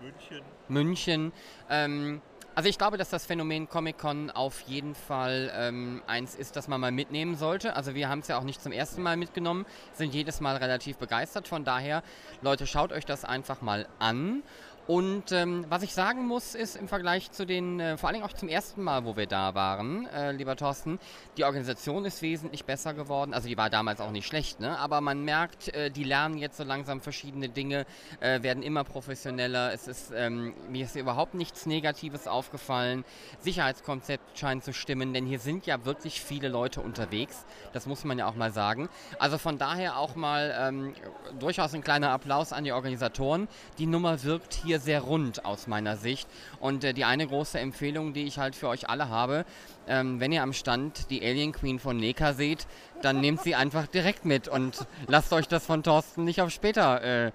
München. 0.00 0.42
München. 0.68 1.32
Ähm, 1.68 2.22
also 2.58 2.68
ich 2.68 2.76
glaube, 2.76 2.96
dass 2.96 3.08
das 3.08 3.24
Phänomen 3.24 3.68
Comic-Con 3.68 4.32
auf 4.32 4.62
jeden 4.62 4.96
Fall 4.96 5.52
ähm, 5.54 6.02
eins 6.08 6.34
ist, 6.34 6.56
das 6.56 6.66
man 6.66 6.80
mal 6.80 6.90
mitnehmen 6.90 7.36
sollte. 7.36 7.76
Also 7.76 7.94
wir 7.94 8.08
haben 8.08 8.18
es 8.18 8.26
ja 8.26 8.36
auch 8.36 8.42
nicht 8.42 8.60
zum 8.60 8.72
ersten 8.72 9.00
Mal 9.00 9.16
mitgenommen, 9.16 9.64
sind 9.92 10.12
jedes 10.12 10.40
Mal 10.40 10.56
relativ 10.56 10.96
begeistert. 10.96 11.46
Von 11.46 11.64
daher, 11.64 12.02
Leute, 12.42 12.66
schaut 12.66 12.90
euch 12.90 13.04
das 13.04 13.24
einfach 13.24 13.60
mal 13.62 13.86
an. 14.00 14.42
Und 14.88 15.32
ähm, 15.32 15.66
was 15.68 15.82
ich 15.82 15.92
sagen 15.92 16.26
muss, 16.26 16.54
ist 16.54 16.74
im 16.74 16.88
Vergleich 16.88 17.30
zu 17.30 17.44
den, 17.44 17.78
äh, 17.78 17.98
vor 17.98 18.08
allem 18.08 18.22
auch 18.22 18.32
zum 18.32 18.48
ersten 18.48 18.82
Mal, 18.82 19.04
wo 19.04 19.18
wir 19.18 19.26
da 19.26 19.54
waren, 19.54 20.06
äh, 20.06 20.32
lieber 20.32 20.56
Thorsten, 20.56 20.98
die 21.36 21.44
Organisation 21.44 22.06
ist 22.06 22.22
wesentlich 22.22 22.64
besser 22.64 22.94
geworden. 22.94 23.34
Also 23.34 23.48
die 23.48 23.58
war 23.58 23.68
damals 23.68 24.00
auch 24.00 24.10
nicht 24.10 24.26
schlecht, 24.26 24.60
ne? 24.60 24.78
aber 24.78 25.02
man 25.02 25.26
merkt, 25.26 25.68
äh, 25.74 25.90
die 25.90 26.04
lernen 26.04 26.38
jetzt 26.38 26.56
so 26.56 26.64
langsam 26.64 27.02
verschiedene 27.02 27.50
Dinge, 27.50 27.84
äh, 28.20 28.42
werden 28.42 28.62
immer 28.62 28.82
professioneller. 28.82 29.74
Es 29.74 29.88
ist, 29.88 30.10
ähm, 30.16 30.54
mir 30.70 30.86
ist 30.86 30.96
überhaupt 30.96 31.34
nichts 31.34 31.66
Negatives 31.66 32.26
aufgefallen. 32.26 33.04
Sicherheitskonzept 33.40 34.38
scheint 34.38 34.64
zu 34.64 34.72
stimmen, 34.72 35.12
denn 35.12 35.26
hier 35.26 35.38
sind 35.38 35.66
ja 35.66 35.84
wirklich 35.84 36.22
viele 36.22 36.48
Leute 36.48 36.80
unterwegs. 36.80 37.44
Das 37.74 37.84
muss 37.84 38.04
man 38.04 38.18
ja 38.18 38.26
auch 38.26 38.36
mal 38.36 38.52
sagen. 38.52 38.88
Also 39.18 39.36
von 39.36 39.58
daher 39.58 39.98
auch 39.98 40.16
mal 40.16 40.56
ähm, 40.58 40.94
durchaus 41.38 41.74
ein 41.74 41.82
kleiner 41.82 42.08
Applaus 42.08 42.54
an 42.54 42.64
die 42.64 42.72
Organisatoren. 42.72 43.48
Die 43.76 43.86
Nummer 43.86 44.22
wirkt 44.22 44.54
hier 44.54 44.77
sehr 44.78 45.00
rund 45.00 45.44
aus 45.44 45.66
meiner 45.66 45.96
Sicht. 45.96 46.28
Und 46.60 46.84
äh, 46.84 46.94
die 46.94 47.04
eine 47.04 47.26
große 47.26 47.58
Empfehlung, 47.58 48.12
die 48.12 48.24
ich 48.24 48.38
halt 48.38 48.54
für 48.54 48.68
euch 48.68 48.88
alle 48.88 49.08
habe, 49.08 49.44
ähm, 49.86 50.20
wenn 50.20 50.32
ihr 50.32 50.42
am 50.42 50.52
Stand 50.52 51.10
die 51.10 51.22
Alien 51.22 51.52
Queen 51.52 51.78
von 51.78 51.96
Neka 51.96 52.32
seht, 52.34 52.66
dann 53.02 53.20
nehmt 53.20 53.42
sie 53.42 53.54
einfach 53.54 53.86
direkt 53.86 54.24
mit 54.24 54.48
und 54.48 54.86
lasst 55.06 55.32
euch 55.32 55.48
das 55.48 55.64
von 55.64 55.82
Thorsten 55.82 56.24
nicht 56.24 56.40
auf 56.42 56.50
später 56.50 57.02
äh, 57.02 57.32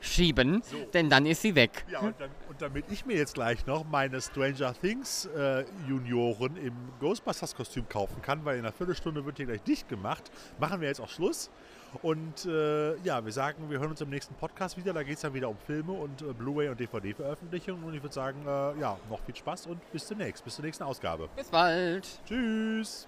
schieben, 0.00 0.62
so. 0.64 0.76
denn 0.92 1.08
dann 1.08 1.26
ist 1.26 1.42
sie 1.42 1.54
weg. 1.54 1.84
Ja, 1.90 2.00
und, 2.00 2.20
dann, 2.20 2.30
und, 2.48 2.60
damit 2.60 2.86
ich 2.90 3.06
mir 3.06 3.16
jetzt 3.16 3.34
gleich 3.34 3.66
noch 3.66 3.84
meine 3.84 4.20
Stranger 4.20 4.74
Things 4.74 5.26
äh, 5.26 5.64
Junioren 5.88 6.56
im 6.56 6.74
Ghostbusters 6.98 7.54
Kostüm 7.54 7.88
kaufen 7.88 8.20
kann, 8.20 8.44
weil 8.44 8.58
in 8.58 8.64
einer 8.64 8.72
Viertelstunde 8.72 9.24
wird 9.24 9.36
hier 9.36 9.46
gleich 9.46 9.62
dicht 9.62 9.88
gemacht, 9.88 10.30
machen 10.58 10.80
wir 10.80 10.88
jetzt 10.88 11.00
auch 11.00 11.08
Schluss. 11.08 11.50
Und 12.02 12.46
äh, 12.46 12.96
ja, 12.98 13.24
wir 13.24 13.32
sagen, 13.32 13.68
wir 13.68 13.78
hören 13.78 13.90
uns 13.90 14.00
im 14.00 14.10
nächsten 14.10 14.34
Podcast 14.34 14.76
wieder. 14.76 14.92
Da 14.92 15.02
geht 15.02 15.16
es 15.16 15.20
dann 15.22 15.34
wieder 15.34 15.48
um 15.48 15.56
Filme 15.66 15.92
und 15.92 16.22
äh, 16.22 16.32
Blu-ray 16.32 16.68
und 16.68 16.80
DVD-Veröffentlichungen. 16.80 17.84
Und 17.84 17.94
ich 17.94 18.02
würde 18.02 18.14
sagen, 18.14 18.40
äh, 18.46 18.80
ja, 18.80 18.96
noch 19.10 19.20
viel 19.20 19.36
Spaß 19.36 19.66
und 19.66 19.92
bis 19.92 20.06
demnächst, 20.06 20.44
bis 20.44 20.56
zur 20.56 20.64
nächsten 20.64 20.84
Ausgabe. 20.84 21.28
Bis 21.36 21.48
bald. 21.48 22.06
Tschüss. 22.26 23.06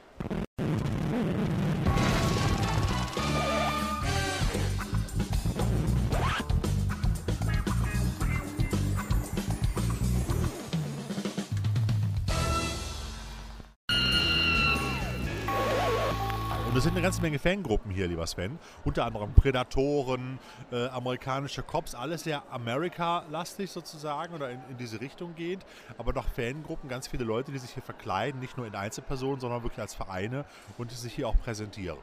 Menge 17.25 17.39
Fangruppen 17.39 17.91
hier, 17.91 18.07
lieber 18.07 18.27
Sven. 18.27 18.59
Unter 18.85 19.07
anderem 19.07 19.33
Predatoren, 19.33 20.39
äh, 20.71 20.89
amerikanische 20.89 21.63
Cops, 21.63 21.95
alles 21.95 22.25
sehr 22.25 22.43
Amerika-lastig 22.51 23.71
sozusagen 23.71 24.35
oder 24.35 24.51
in, 24.51 24.61
in, 24.69 24.77
diese 24.77 25.01
Richtung 25.01 25.35
geht. 25.35 25.61
Aber 25.97 26.13
doch 26.13 26.29
Fangruppen, 26.29 26.91
ganz 26.91 27.09
viele 27.09 27.25
Leute, 27.25 27.51
die 27.51 27.57
sich 27.57 27.71
hier 27.71 27.83
verkleiden, 27.83 28.41
nicht 28.41 28.59
nur 28.59 28.67
in 28.67 28.75
Einzelpersonen, 28.75 29.41
sondern 29.41 29.63
wirklich 29.63 29.81
als 29.81 29.95
Vereine 29.95 30.45
und 30.77 30.91
die 30.91 30.97
sich 30.97 31.15
hier 31.15 31.27
auch 31.27 31.39
präsentieren. 31.39 31.97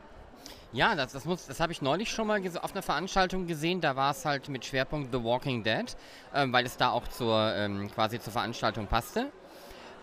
Ja, 0.74 0.96
das, 0.96 1.12
das, 1.12 1.24
das 1.46 1.60
habe 1.60 1.72
ich 1.72 1.84
neulich 1.84 2.10
schon 2.10 2.26
mal 2.26 2.42
auf 2.60 2.72
einer 2.72 2.82
Veranstaltung 2.82 3.46
gesehen. 3.46 3.80
Da 3.80 3.96
war 3.96 4.10
es 4.10 4.26
halt 4.26 4.50
mit 4.50 4.66
Schwerpunkt 4.66 5.14
The 5.14 5.24
Walking 5.24 5.62
Dead, 5.64 5.96
ähm, 6.34 6.52
weil 6.52 6.66
es 6.66 6.78
da 6.78 6.90
auch 6.90 7.08
zur, 7.08 7.54
ähm, 7.56 7.92
quasi 7.92 8.20
zur 8.20 8.34
Veranstaltung 8.34 8.88
passte. 8.88 9.32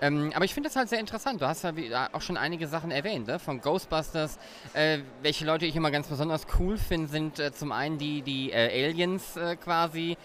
Ähm, 0.00 0.32
aber 0.34 0.44
ich 0.44 0.54
finde 0.54 0.68
das 0.68 0.76
halt 0.76 0.88
sehr 0.88 1.00
interessant. 1.00 1.40
Du 1.40 1.46
hast 1.46 1.64
ja 1.64 2.08
auch 2.12 2.22
schon 2.22 2.36
einige 2.36 2.68
Sachen 2.68 2.90
erwähnt, 2.90 3.26
ne? 3.26 3.38
von 3.38 3.60
Ghostbusters. 3.60 4.38
Äh, 4.74 4.98
welche 5.22 5.44
Leute 5.44 5.66
ich 5.66 5.76
immer 5.76 5.90
ganz 5.90 6.08
besonders 6.08 6.46
cool 6.58 6.78
finde, 6.78 7.08
sind 7.08 7.38
äh, 7.38 7.52
zum 7.52 7.72
einen 7.72 7.98
die, 7.98 8.22
die 8.22 8.52
äh, 8.52 8.86
Aliens 8.86 9.36
äh, 9.36 9.56
quasi 9.56 10.16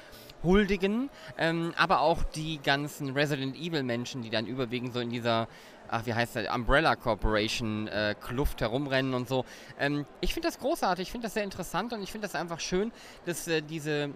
huldigen, 0.44 1.10
ähm, 1.38 1.74
aber 1.78 2.02
auch 2.02 2.24
die 2.24 2.60
ganzen 2.62 3.12
Resident 3.12 3.56
Evil 3.56 3.84
Menschen, 3.84 4.22
die 4.22 4.30
dann 4.30 4.46
überwiegend 4.46 4.94
so 4.94 5.00
in 5.00 5.10
dieser 5.10 5.48
ach, 5.94 6.06
wie 6.06 6.14
heißt 6.14 6.36
der, 6.36 6.54
Umbrella 6.54 6.96
Corporation 6.96 7.88
äh, 7.88 8.16
Kluft 8.20 8.62
herumrennen 8.62 9.14
und 9.14 9.30
so. 9.30 9.46
Ähm, 9.80 10.06
ich 10.22 10.34
finde 10.34 10.48
das 10.48 10.60
großartig, 10.60 11.04
ich 11.08 11.12
finde 11.12 11.26
das 11.26 11.36
sehr 11.36 11.44
interessant 11.44 11.94
und 11.94 12.02
ich 12.02 12.12
finde 12.12 12.28
das 12.28 12.36
einfach 12.36 12.60
schön, 12.60 12.92
dass 13.26 13.48
äh, 13.48 13.62
diese, 13.62 14.10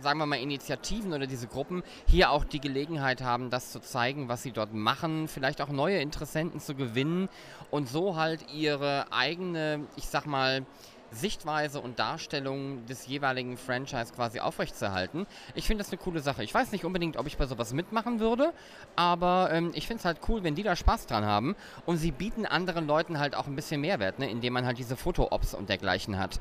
sagen 0.00 0.18
wir 0.18 0.26
mal, 0.26 0.36
Initiativen 0.36 1.12
oder 1.12 1.26
diese 1.26 1.46
Gruppen 1.46 1.82
hier 2.06 2.30
auch 2.30 2.44
die 2.44 2.60
Gelegenheit 2.60 3.20
haben, 3.20 3.50
das 3.50 3.72
zu 3.72 3.80
zeigen, 3.80 4.28
was 4.28 4.42
sie 4.42 4.52
dort 4.52 4.72
machen, 4.72 5.28
vielleicht 5.28 5.60
auch 5.60 5.68
neue 5.68 6.00
Interessenten 6.00 6.60
zu 6.60 6.74
gewinnen 6.74 7.28
und 7.70 7.88
so 7.88 8.16
halt 8.16 8.50
ihre 8.52 9.12
eigene, 9.12 9.86
ich 9.96 10.06
sag 10.08 10.24
mal, 10.24 10.64
Sichtweise 11.10 11.80
und 11.80 11.98
Darstellung 11.98 12.84
des 12.86 13.06
jeweiligen 13.06 13.56
Franchise 13.56 14.12
quasi 14.12 14.40
aufrechtzuerhalten. 14.40 15.26
Ich 15.54 15.66
finde 15.66 15.82
das 15.82 15.92
eine 15.92 15.98
coole 15.98 16.20
Sache. 16.20 16.44
Ich 16.44 16.52
weiß 16.52 16.72
nicht 16.72 16.84
unbedingt, 16.84 17.16
ob 17.16 17.26
ich 17.26 17.36
bei 17.36 17.46
sowas 17.46 17.72
mitmachen 17.72 18.20
würde, 18.20 18.52
aber 18.96 19.50
ähm, 19.52 19.70
ich 19.74 19.86
finde 19.86 20.00
es 20.00 20.04
halt 20.04 20.18
cool, 20.28 20.42
wenn 20.42 20.54
die 20.54 20.62
da 20.62 20.76
Spaß 20.76 21.06
dran 21.06 21.24
haben 21.24 21.56
und 21.86 21.96
sie 21.96 22.10
bieten 22.10 22.46
anderen 22.46 22.86
Leuten 22.86 23.18
halt 23.18 23.34
auch 23.34 23.46
ein 23.46 23.56
bisschen 23.56 23.80
Mehrwert, 23.80 24.18
ne, 24.18 24.30
indem 24.30 24.52
man 24.52 24.66
halt 24.66 24.78
diese 24.78 24.96
Foto-Ops 24.96 25.54
und 25.54 25.68
dergleichen 25.68 26.18
hat. 26.18 26.40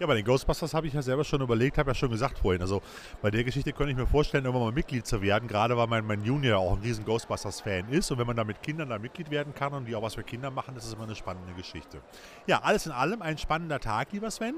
Ja, 0.00 0.06
bei 0.06 0.14
den 0.14 0.24
Ghostbusters 0.24 0.72
habe 0.72 0.86
ich 0.86 0.94
ja 0.94 1.02
selber 1.02 1.24
schon 1.24 1.42
überlegt, 1.42 1.76
habe 1.76 1.90
ja 1.90 1.94
schon 1.94 2.08
gesagt 2.08 2.38
vorhin. 2.38 2.62
Also 2.62 2.80
bei 3.20 3.30
der 3.30 3.44
Geschichte 3.44 3.74
könnte 3.74 3.90
ich 3.90 3.98
mir 3.98 4.06
vorstellen, 4.06 4.46
irgendwann 4.46 4.68
mal 4.68 4.72
Mitglied 4.72 5.06
zu 5.06 5.20
werden, 5.20 5.46
gerade 5.46 5.76
weil 5.76 5.88
mein, 5.88 6.06
mein 6.06 6.24
Junior 6.24 6.58
auch 6.58 6.72
ein 6.72 6.80
riesen 6.80 7.04
Ghostbusters-Fan 7.04 7.90
ist. 7.90 8.10
Und 8.10 8.16
wenn 8.16 8.26
man 8.26 8.34
da 8.34 8.42
mit 8.42 8.62
Kindern 8.62 8.88
da 8.88 8.98
Mitglied 8.98 9.30
werden 9.30 9.54
kann 9.54 9.74
und 9.74 9.84
die 9.84 9.94
auch 9.94 10.00
was 10.00 10.14
für 10.14 10.22
Kinder 10.22 10.50
machen, 10.50 10.74
das 10.74 10.86
ist 10.86 10.94
immer 10.94 11.04
eine 11.04 11.14
spannende 11.14 11.52
Geschichte. 11.52 12.00
Ja, 12.46 12.62
alles 12.62 12.86
in 12.86 12.92
allem 12.92 13.20
ein 13.20 13.36
spannender 13.36 13.78
Tag, 13.78 14.10
lieber 14.12 14.30
Sven. 14.30 14.54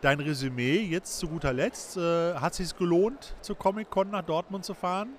Dein 0.00 0.18
Resümee 0.18 0.78
jetzt 0.78 1.16
zu 1.16 1.28
guter 1.28 1.52
Letzt. 1.52 1.96
Äh, 1.96 2.34
hat 2.34 2.50
es 2.50 2.56
sich 2.56 2.76
gelohnt, 2.76 3.36
zur 3.40 3.56
Comic-Con 3.56 4.10
nach 4.10 4.22
Dortmund 4.22 4.64
zu 4.64 4.74
fahren? 4.74 5.10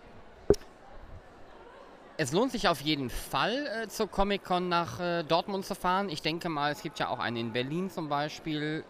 Es 2.17 2.33
lohnt 2.33 2.51
sich 2.51 2.67
auf 2.67 2.81
jeden 2.81 3.09
Fall, 3.09 3.65
äh, 3.83 3.87
zur 3.87 4.09
Comic-Con 4.09 4.67
nach 4.67 4.99
äh, 4.99 5.23
Dortmund 5.23 5.65
zu 5.65 5.73
fahren. 5.73 6.09
Ich 6.09 6.21
denke 6.21 6.49
mal, 6.49 6.73
es 6.73 6.81
gibt 6.81 6.99
ja 6.99 7.07
auch 7.07 7.19
eine 7.19 7.39
in 7.39 7.53
Berlin 7.53 7.89
zum 7.89 8.09
Beispiel. 8.09 8.83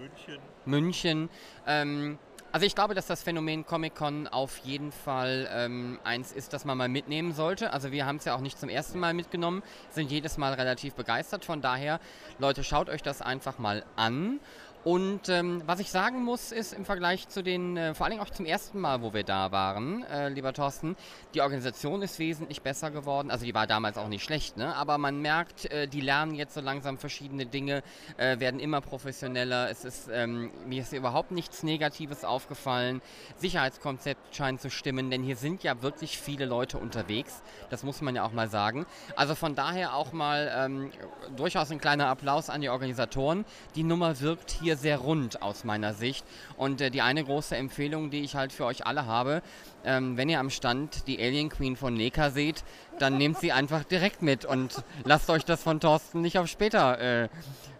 München. 0.00 0.38
München. 0.64 1.30
Ähm, 1.66 2.18
also 2.52 2.66
ich 2.66 2.74
glaube, 2.74 2.94
dass 2.94 3.06
das 3.06 3.22
Phänomen 3.22 3.64
Comic-Con 3.64 4.26
auf 4.26 4.56
jeden 4.58 4.90
Fall 4.92 5.48
ähm, 5.52 6.00
eins 6.02 6.32
ist, 6.32 6.52
das 6.52 6.64
man 6.64 6.78
mal 6.78 6.88
mitnehmen 6.88 7.32
sollte. 7.32 7.72
Also 7.72 7.92
wir 7.92 8.06
haben 8.06 8.16
es 8.16 8.24
ja 8.24 8.34
auch 8.34 8.40
nicht 8.40 8.58
zum 8.58 8.68
ersten 8.68 8.98
Mal 8.98 9.14
mitgenommen, 9.14 9.62
sind 9.90 10.10
jedes 10.10 10.36
Mal 10.38 10.54
relativ 10.54 10.94
begeistert. 10.94 11.44
Von 11.44 11.60
daher, 11.60 12.00
Leute, 12.38 12.64
schaut 12.64 12.88
euch 12.88 13.02
das 13.02 13.22
einfach 13.22 13.58
mal 13.58 13.84
an. 13.94 14.40
Und 14.82 15.28
ähm, 15.28 15.62
was 15.66 15.78
ich 15.78 15.90
sagen 15.90 16.24
muss, 16.24 16.52
ist 16.52 16.72
im 16.72 16.86
Vergleich 16.86 17.28
zu 17.28 17.42
den, 17.42 17.76
äh, 17.76 17.94
vor 17.94 18.06
allem 18.06 18.18
auch 18.18 18.30
zum 18.30 18.46
ersten 18.46 18.80
Mal, 18.80 19.02
wo 19.02 19.12
wir 19.12 19.24
da 19.24 19.52
waren, 19.52 20.04
äh, 20.04 20.30
lieber 20.30 20.54
Thorsten, 20.54 20.96
die 21.34 21.42
Organisation 21.42 22.00
ist 22.00 22.18
wesentlich 22.18 22.62
besser 22.62 22.90
geworden. 22.90 23.30
Also 23.30 23.44
die 23.44 23.52
war 23.52 23.66
damals 23.66 23.98
auch 23.98 24.08
nicht 24.08 24.24
schlecht, 24.24 24.56
ne? 24.56 24.74
aber 24.74 24.96
man 24.96 25.20
merkt, 25.20 25.66
äh, 25.66 25.86
die 25.86 26.00
lernen 26.00 26.34
jetzt 26.34 26.54
so 26.54 26.62
langsam 26.62 26.96
verschiedene 26.96 27.44
Dinge, 27.44 27.82
äh, 28.16 28.40
werden 28.40 28.58
immer 28.58 28.80
professioneller. 28.80 29.68
Es 29.68 29.84
ist, 29.84 30.08
ähm, 30.10 30.50
mir 30.64 30.80
ist 30.80 30.94
überhaupt 30.94 31.30
nichts 31.30 31.62
Negatives 31.62 32.24
aufgefallen. 32.24 33.02
Sicherheitskonzept 33.36 34.34
scheint 34.34 34.62
zu 34.62 34.70
stimmen, 34.70 35.10
denn 35.10 35.22
hier 35.22 35.36
sind 35.36 35.62
ja 35.62 35.82
wirklich 35.82 36.18
viele 36.18 36.46
Leute 36.46 36.78
unterwegs. 36.78 37.42
Das 37.68 37.82
muss 37.82 38.00
man 38.00 38.16
ja 38.16 38.24
auch 38.24 38.32
mal 38.32 38.48
sagen. 38.48 38.86
Also 39.14 39.34
von 39.34 39.54
daher 39.54 39.94
auch 39.94 40.12
mal 40.12 40.50
ähm, 40.56 40.90
durchaus 41.36 41.70
ein 41.70 41.80
kleiner 41.80 42.06
Applaus 42.06 42.48
an 42.48 42.62
die 42.62 42.70
Organisatoren. 42.70 43.44
Die 43.74 43.82
Nummer 43.82 44.20
wirkt 44.20 44.50
hier 44.50 44.69
sehr 44.76 44.98
rund 44.98 45.42
aus 45.42 45.64
meiner 45.64 45.94
Sicht. 45.94 46.24
Und 46.56 46.80
äh, 46.80 46.90
die 46.90 47.02
eine 47.02 47.24
große 47.24 47.56
Empfehlung, 47.56 48.10
die 48.10 48.20
ich 48.20 48.34
halt 48.34 48.52
für 48.52 48.64
euch 48.64 48.86
alle 48.86 49.06
habe, 49.06 49.42
ähm, 49.84 50.16
wenn 50.16 50.28
ihr 50.28 50.40
am 50.40 50.50
Stand 50.50 51.06
die 51.06 51.18
Alien 51.18 51.48
Queen 51.48 51.76
von 51.76 51.94
Neka 51.94 52.30
seht, 52.30 52.64
dann 52.98 53.16
nehmt 53.16 53.38
sie 53.38 53.52
einfach 53.52 53.84
direkt 53.84 54.22
mit 54.22 54.44
und 54.44 54.82
lasst 55.04 55.30
euch 55.30 55.44
das 55.44 55.62
von 55.62 55.80
Thorsten 55.80 56.20
nicht 56.20 56.38
auf 56.38 56.48
später 56.48 56.98
äh, 57.00 57.28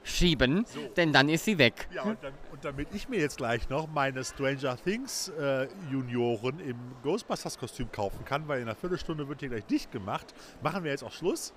schieben, 0.03 0.65
denn 0.97 1.13
dann 1.13 1.29
ist 1.29 1.45
sie 1.45 1.59
weg. 1.59 1.89
Ja, 1.95 2.03
und, 2.03 2.23
dann, 2.23 2.33
und 2.53 2.65
damit 2.65 2.89
ich 2.95 3.09
mir 3.09 3.21
jetzt 3.21 3.37
gleich 3.37 3.69
noch 3.69 3.87
meine 3.87 4.25
Stranger 4.25 4.77
Things 4.83 5.29
äh, 5.29 5.69
Junioren 5.91 6.59
im 6.61 6.77
Ghostbusters-Kostüm 7.03 7.93
kaufen 7.93 8.25
kann, 8.25 8.49
weil 8.49 8.61
in 8.61 8.69
einer 8.69 8.77
Viertelstunde 8.77 9.29
wird 9.29 9.41
hier 9.41 9.51
gleich 9.51 9.67
dicht 9.67 9.93
gemacht, 9.93 10.35
machen 10.63 10.85
wir 10.85 10.91
jetzt 10.91 11.05
auch 11.05 11.13
Schluss. 11.13 11.53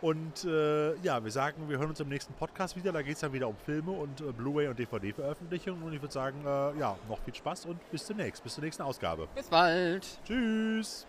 Und 0.00 0.44
äh, 0.44 0.96
ja, 0.96 1.22
wir 1.22 1.30
sagen, 1.30 1.68
wir 1.68 1.78
hören 1.78 1.90
uns 1.90 2.00
im 2.00 2.08
nächsten 2.08 2.34
Podcast 2.34 2.76
wieder. 2.76 2.92
Da 2.92 3.02
geht 3.02 3.14
es 3.14 3.20
dann 3.20 3.32
wieder 3.32 3.48
um 3.48 3.56
Filme 3.56 3.92
und 3.92 4.20
äh, 4.20 4.32
Blu-ray 4.32 4.68
und 4.68 4.78
DVD-Veröffentlichungen. 4.78 5.82
Und 5.82 5.92
ich 5.92 6.02
würde 6.02 6.12
sagen, 6.12 6.40
äh, 6.44 6.78
ja, 6.78 6.96
noch 7.08 7.18
viel 7.20 7.34
Spaß 7.34 7.66
und 7.66 7.90
bis 7.90 8.06
demnächst, 8.06 8.42
bis 8.42 8.54
zur 8.54 8.64
nächsten 8.64 8.82
Ausgabe. 8.82 9.28
Bis 9.34 9.46
bald. 9.46 10.06
Tschüss. 10.26 11.06